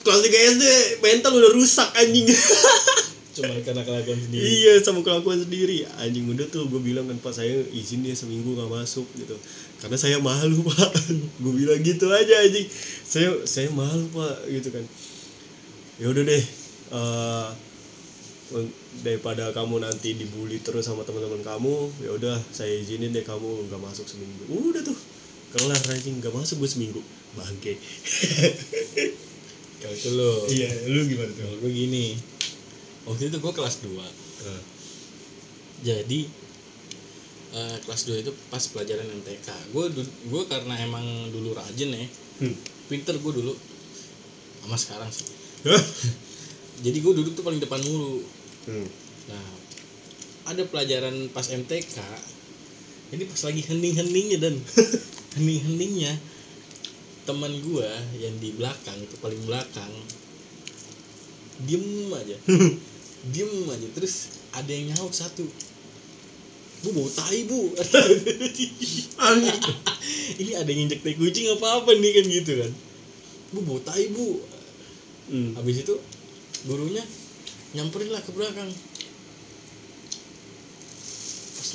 [0.01, 0.65] kelas 3 SD
[0.99, 2.25] mental udah rusak anjing
[3.31, 4.43] Cuma karena kelakuan sendiri.
[4.43, 8.53] iya sama kelakuan sendiri anjing udah tuh gue bilang kan pak saya izin dia seminggu
[8.53, 9.37] nggak masuk gitu
[9.81, 10.91] karena saya malu pak.
[11.41, 12.69] Gue bilang gitu aja anjing.
[13.03, 14.85] Saya saya malu pak gitu kan.
[15.97, 16.45] Ya udah deh
[16.91, 17.49] eh,
[18.53, 23.69] un- daripada kamu nanti dibully terus sama teman-teman kamu ya udah saya izinin deh kamu
[23.69, 24.45] nggak masuk seminggu.
[24.49, 24.97] Udah tuh
[25.53, 26.21] kelar anjing.
[26.21, 27.01] Nggak masuk gue seminggu.
[27.33, 27.79] Bangke.
[29.81, 30.45] Kalau itu lo.
[30.53, 31.41] iya lu gimana tuh?
[31.41, 32.13] Kalau gue gini.
[33.09, 33.97] Waktu itu gue kelas 2.
[33.97, 34.63] Eh,
[35.81, 36.29] Jadi
[37.55, 39.49] eh, kelas 2 itu pas pelajaran MTK.
[39.75, 42.07] Gue gue karena emang dulu rajin ya.
[42.47, 42.57] hmm.
[42.91, 43.55] Pinter gue dulu.
[44.65, 45.27] Sama sekarang sih.
[46.85, 48.25] Jadi gue duduk tuh paling depan mulu.
[48.69, 48.89] hmm.
[49.31, 49.47] Nah,
[50.51, 51.97] ada pelajaran pas MTK.
[53.11, 54.55] Ini pas lagi hening-heningnya dan
[55.39, 56.15] hening-heningnya
[57.31, 57.87] teman gua
[58.19, 59.93] yang di belakang itu paling belakang
[61.63, 62.37] diem aja
[63.33, 65.45] diem aja terus ada yang nyaut satu
[66.81, 67.61] bu bau tai bu.
[70.41, 72.73] Ini ada yang injek tai kucing apa apa nih kan gitu kan.
[73.53, 74.41] Bu bau tai bu.
[75.31, 75.55] Hmm.
[75.55, 75.95] habis itu
[76.67, 77.07] gurunya
[77.79, 78.67] nyamperin lah ke belakang.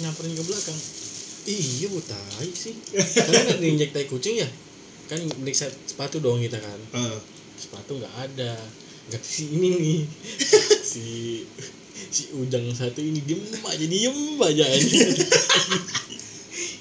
[0.04, 0.80] Nyamperin ke belakang
[1.46, 2.76] iya bu tai sih.
[2.92, 4.50] Karena nggak diinjek tai kucing ya?
[5.06, 6.80] Kan periksa sepatu dong kita kan.
[6.98, 7.18] Ah.
[7.56, 8.58] sepatu nggak ada.
[9.14, 10.02] Nggak si ini nih.
[10.86, 11.42] Si
[12.08, 15.10] si ujang satu ini diem aja diem aja anjing.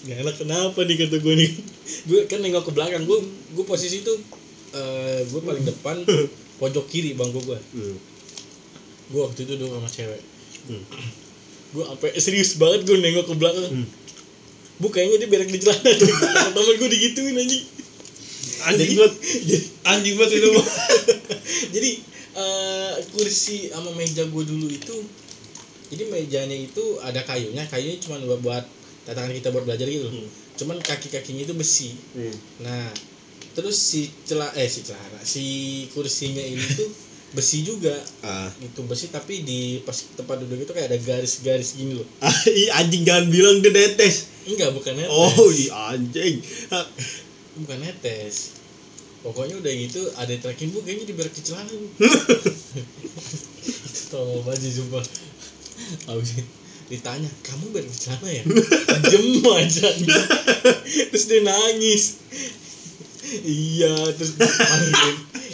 [0.05, 1.51] nggak enak kenapa nih kata gue nih
[2.05, 3.19] gue kan nengok ke belakang gue
[3.57, 4.13] gue posisi itu
[4.75, 5.97] eh gue paling depan
[6.57, 7.97] pojok kiri bangku gue Hmm.
[9.09, 10.21] gue waktu itu duduk sama cewek
[10.65, 10.85] Hmm.
[11.73, 13.87] gue sampai serius banget gue nengok ke belakang Hmm.
[14.77, 15.91] bu kayaknya dia berak di celana
[16.53, 17.65] temen gue digituin anjing
[18.65, 19.13] Anjing banget.
[19.85, 20.49] Anjing banget itu.
[21.77, 21.91] jadi
[22.35, 24.97] eh, kursi sama meja gue dulu itu
[25.87, 28.65] jadi mejanya itu ada kayunya kayunya cuma buat buat
[29.05, 30.27] tatakan kita buat belajar gitu Hmm.
[30.57, 32.35] cuman kaki kakinya itu besi Hmm.
[32.61, 32.91] nah
[33.53, 35.45] terus si celah eh si celana si
[35.91, 36.91] kursinya ini tuh
[37.37, 38.47] besi juga Ah.
[38.57, 42.07] itu besi tapi di pas tempat duduk itu kayak ada garis-garis gini loh
[42.51, 44.31] ih, anjing jangan bilang dia netes.
[44.45, 46.39] enggak bukan netes Oh, iya anjing.
[47.57, 48.55] Bukan netes
[49.25, 51.41] pokoknya udah gitu ada terakhir bu kayaknya di berak bu
[53.89, 55.05] itu tolong sih sumpah.
[56.13, 56.45] Abis itu
[56.93, 58.45] ditanya kamu berak celana ya?
[59.09, 59.89] Jem aja.
[61.09, 62.21] Terus dia nangis.
[63.41, 64.37] Iya terus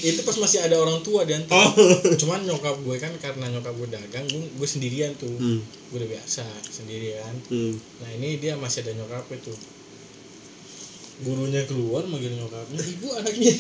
[0.01, 1.71] itu pas masih ada orang tua dan Oh.
[2.19, 5.31] cuman nyokap gue kan karena nyokap gue dagang gue, gue sendirian tuh.
[5.31, 5.63] Hmm.
[5.63, 7.35] gue udah biasa sendirian.
[7.47, 7.79] Hmm.
[8.03, 9.55] Nah ini dia masih ada nyokap itu
[11.21, 13.53] Gurunya keluar manggil nyokapnya Ibu anaknya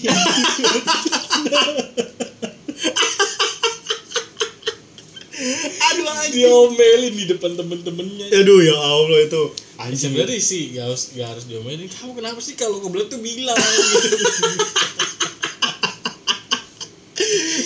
[5.80, 6.40] Aduh anjing.
[6.40, 9.42] Diomelin di depan temen-temennya Aduh ya Allah itu.
[9.76, 10.12] Anjing.
[10.16, 14.08] Sebenarnya sih gak harus, gak harus diomelin Kamu kenapa sih kalau kebelet tuh bilang gitu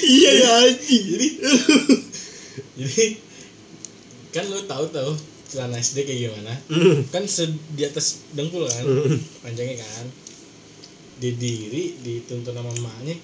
[0.04, 1.02] Iya ya anjing.
[1.06, 1.28] Jadi
[2.82, 3.06] Jadi
[4.34, 6.52] Kan lo tahu tahu celana SD kayak gimana?
[6.66, 7.06] Hmm.
[7.14, 7.24] Kan
[7.78, 8.82] di atas dengkul kan?
[8.82, 9.16] Hmm.
[9.46, 10.06] Panjangnya kan?
[11.22, 13.14] Di diri dituntun sama emaknya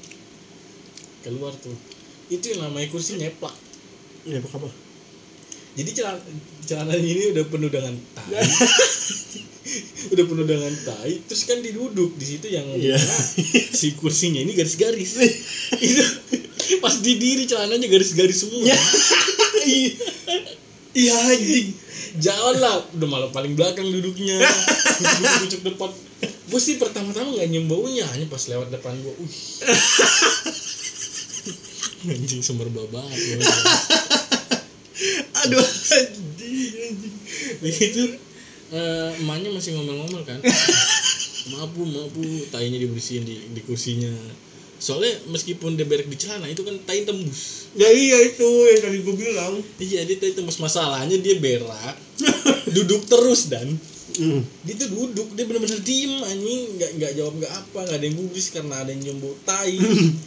[1.20, 1.74] Keluar tuh.
[2.33, 3.53] Itu yang namanya kursi nyeplak.
[4.24, 4.70] Ini apa?
[5.76, 6.20] Jadi celana
[6.64, 8.41] celana ini udah penuh dengan tai.
[10.11, 13.16] Udah penuh dengan tai terus kan diduduk di situ yang di mana
[13.70, 15.14] si kursinya ini garis-garis.
[15.87, 16.03] Itu
[16.83, 18.66] pas didiri celananya garis-garis semua.
[18.66, 18.78] Iya.
[20.91, 21.68] Iya anjing.
[22.19, 24.43] Jalan lah udah malah paling belakang duduknya.
[25.47, 25.91] Kucuk depan.
[26.51, 29.33] Gue sih pertama-tama nggak nyium baunya hanya pas lewat depan gue uh
[32.09, 33.05] anjing sumber gua.
[35.45, 37.15] Aduh anjing anjing.
[37.61, 38.17] begitu
[38.73, 40.41] eh, emaknya masih ngomel-ngomel kan.
[41.51, 44.13] Maaf bu maaf bu tainya dibersihin di, di kursinya
[44.81, 47.68] soalnya meskipun dia berak di celana itu kan tai tembus.
[47.76, 49.61] Ya iya itu yang tadi gue bilang.
[49.76, 50.57] iya dia tai tembus.
[50.57, 52.01] Masalahnya dia berak
[52.76, 53.68] duduk terus dan.
[54.11, 54.43] Hmm.
[54.66, 56.81] dia tuh duduk dia bener-bener diem anjing.
[56.81, 59.76] Nggak nggak jawab nggak apa nggak ada yang gubris karena ada yang nyium bau tai.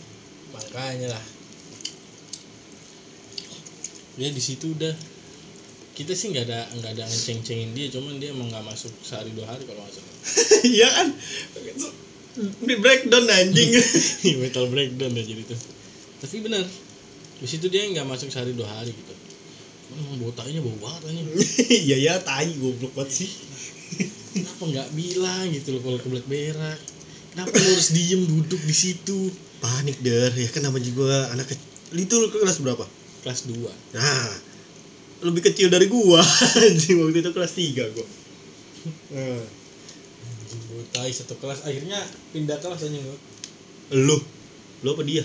[0.55, 1.25] Makanya lah.
[4.21, 4.93] Ya di situ udah.
[5.97, 9.49] Kita sih nggak ada nggak ada ngeceng-cengin dia cuman dia emang nggak masuk sehari dua
[9.49, 10.13] hari kalau salah.
[10.63, 11.07] Iya kan?
[12.37, 13.69] Di breakdown anjing.
[14.41, 15.59] metal breakdown ya jadi tuh
[16.23, 16.63] tapi benar
[17.37, 19.13] di situ dia nggak masuk sehari dua hari gitu
[19.93, 21.27] emang bau tainya bau banget anjing
[21.91, 23.29] Iya ya tai goblok banget sih.
[24.33, 26.79] kenapa nggak bilang gitu loh kalau kebelet berak
[27.35, 29.29] kenapa lu harus diem duduk di situ
[29.59, 31.63] Panik der ya kan namanya juga anak kecil.
[31.95, 32.83] Itu lu kelas berapa?
[33.23, 33.63] kelas 2
[33.95, 34.31] Nah,
[35.23, 36.19] lebih kecil dari gua.
[36.67, 38.07] Anjing waktu itu kelas 3 gua.
[39.15, 39.39] Nah,
[40.83, 43.17] anjing bau tai satu kelas akhirnya pindah kelas aja gua.
[43.93, 44.17] lu
[44.81, 45.23] lu apa dia?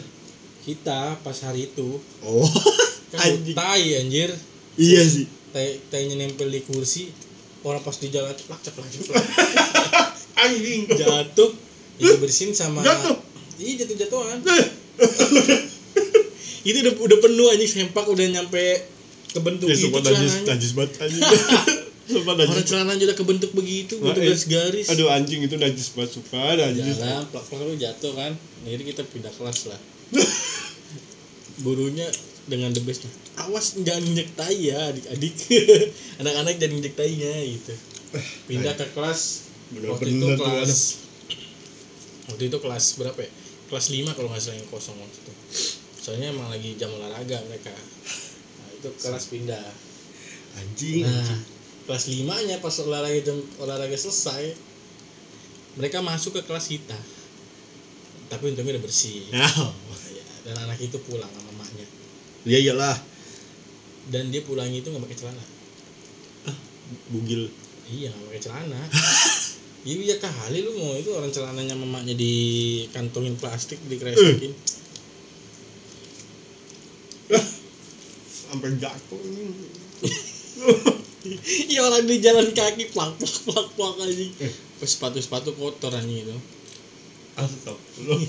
[0.63, 2.45] kita pas hari itu Oh,
[3.11, 3.55] kan anjing.
[3.55, 4.31] tai anjir
[4.77, 5.27] Iya sih.
[5.49, 7.11] tai tainya nempel di kursi
[7.61, 9.25] orang pas di jalan ceplak ceplak ceplak
[10.45, 10.87] Anjing.
[10.89, 11.51] jatuh
[11.97, 13.19] ya bersihin sama Jatuh?
[13.59, 14.67] iya jatuh jatuhan Eh,
[16.65, 18.87] itu udah udah penuh anjing sempak udah nyampe
[19.29, 21.23] kebentuk Ya, itu celananya najis banget anjing.
[22.09, 24.33] Sumpah orang celana aja udah kebentuk begitu Wah, bentuk eh.
[24.33, 26.97] garis-garis Aduh anjing itu najis banget sumpah najis.
[26.97, 28.33] jalan plak plak lu jatuh kan.
[28.65, 29.81] Jadi kita pindah kelas lah.
[31.65, 32.09] Gurunya
[32.49, 35.35] dengan the bestnya awas jangan injek tai ya adik-adik.
[36.25, 37.75] Anak-anak jangan injek tainya gitu.
[38.49, 39.53] Pindah ke kelas.
[39.69, 40.81] Waktu itu kelas
[42.29, 43.31] waktu itu kelas berapa ya?
[43.69, 45.33] Kelas 5 kalau nggak salah yang kosong waktu itu.
[46.01, 47.69] Soalnya emang lagi jam olahraga mereka.
[47.69, 49.61] Nah, itu kelas pindah.
[50.57, 51.05] Anjing.
[51.05, 51.58] nah
[51.89, 54.53] kelas 5 nya pas olahraga jam olahraga selesai
[55.75, 56.99] mereka masuk ke kelas kita.
[58.29, 59.25] Tapi untungnya udah bersih.
[59.33, 59.73] Nah,
[60.13, 61.87] Ya, dan anak itu pulang sama mamanya
[62.45, 62.97] ya iyalah.
[64.09, 65.45] dan dia pulangnya itu nggak pakai celana.
[67.09, 67.49] Bugil.
[67.89, 68.81] Iya nggak pakai celana.
[69.79, 72.35] Iya ya kali lu mau itu orang celananya mamanya di
[72.93, 74.53] kantongin plastik dikeresekin.
[78.49, 79.45] sampai jatuh ini
[81.73, 84.25] Iya orang di jalan kaki plak plak plak plak aja.
[84.79, 86.37] Pas sepatu sepatu kotor anjing itu.
[87.35, 88.19] Astagfirullah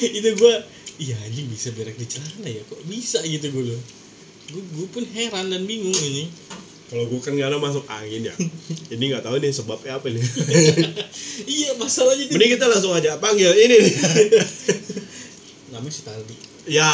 [0.00, 0.54] itu gua
[0.96, 3.80] iya anjing bisa berak di celana ya kok bisa gitu gue loh.
[4.50, 6.26] Gue gue pun heran dan bingung ini.
[6.90, 8.34] kalau gue kan karena masuk angin ya
[8.98, 10.26] ini nggak tahu nih sebabnya apa nih
[11.46, 12.34] iya masalahnya itu.
[12.34, 13.94] mending kita langsung aja panggil ini nih
[15.70, 16.34] Namanya si Tardi.
[16.66, 16.90] ya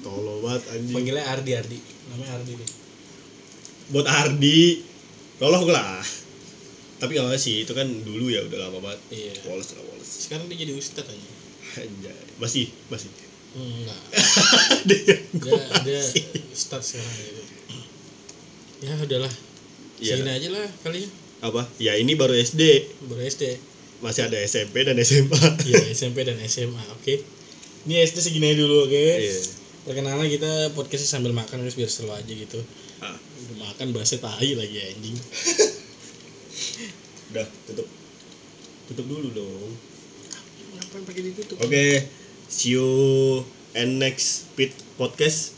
[0.00, 1.76] tolong banget anjing Panggilnya Ardi Ardi.
[2.18, 2.70] Namanya Ardi deh.
[3.88, 4.60] buat Ardi
[5.36, 6.02] tolong lah
[6.98, 9.32] tapi kalau sih itu kan dulu ya udah lama banget Iya.
[9.44, 11.30] Wallace lah Wallace Sekarang dia jadi ustad aja.
[11.78, 12.18] Anjay.
[12.36, 13.06] masih masih
[13.48, 14.02] Enggak.
[14.88, 16.00] Dia- Dia dia
[16.52, 17.42] start sekarang gitu.
[18.80, 19.32] Ya udahlah.
[19.96, 20.14] Iya.
[20.14, 21.10] Segini aja lah kali ya.
[21.40, 22.62] apa ya ini baru SD
[23.00, 23.56] Baru SD.
[23.98, 26.82] masih ada SMP dan SMA Iya SMP dan SMA.
[26.92, 27.22] Oke.
[27.82, 29.06] Ini SD segini dulu oke.
[29.88, 32.60] Perkenalan kita podcastnya sambil makan guys biar seru aja gitu.
[33.00, 35.16] Ah, Udah makan bahasa tahi lagi anjing.
[37.28, 37.84] udah tutup
[38.88, 39.68] tutup dulu dong
[40.74, 41.60] Ngapain pakai ditutup?
[41.60, 41.84] oke
[42.48, 42.88] see you
[43.76, 45.52] and next pit podcast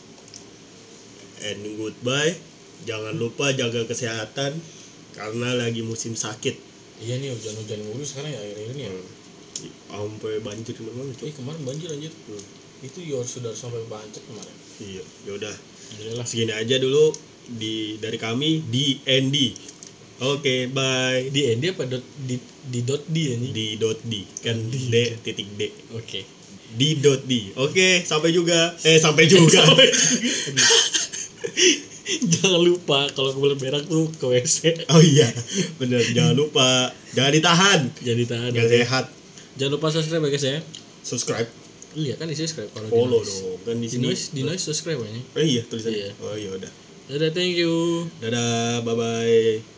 [1.39, 2.35] and goodbye
[2.83, 4.59] jangan lupa jaga kesehatan
[5.15, 6.59] karena lagi musim sakit
[6.99, 8.91] Iya nih hujan-hujan mulu sekarang ya akhir-akhir ini ya.
[9.87, 12.11] sampai banjir mana Eh kemarin banjir anjir.
[12.27, 12.60] Hmm.
[12.81, 14.55] Itu your sudah sampai banjir kemarin.
[14.81, 15.53] iya yaudah
[15.91, 16.23] Udah.
[16.23, 16.25] Lah.
[16.25, 17.13] segini aja dulu
[17.45, 19.37] di dari kami di ND
[20.21, 21.29] oke bye.
[21.33, 22.37] Di Endi apa dot di
[22.69, 23.53] di dot D anjing?
[23.53, 24.13] di dot d.
[24.45, 25.61] Kan d titik d.
[25.97, 26.21] Oke.
[26.77, 27.51] di dot d.
[27.57, 28.77] Oke sampai juga.
[28.85, 29.65] Eh sampai juga.
[32.31, 34.85] Jangan lupa kalau kebelet berak tuh ke WC.
[34.93, 35.27] oh iya
[35.81, 36.05] bener.
[36.13, 36.93] Jangan lupa.
[37.17, 37.79] Jangan ditahan.
[37.99, 38.51] Jadi tahan.
[38.53, 39.05] jangan sehat.
[39.57, 40.59] Jangan lupa subscribe ya guys ya.
[41.01, 41.60] subscribe
[41.91, 43.35] Iya kan di subscribe kalau di follow noise.
[43.37, 45.21] dong kan di Di sini noise, di noise subscribe aja.
[45.35, 46.11] oh iya tulisannya Iya.
[46.19, 46.71] oh iya udah
[47.07, 48.07] Dadah, thank you.
[48.17, 49.70] dadah bye bye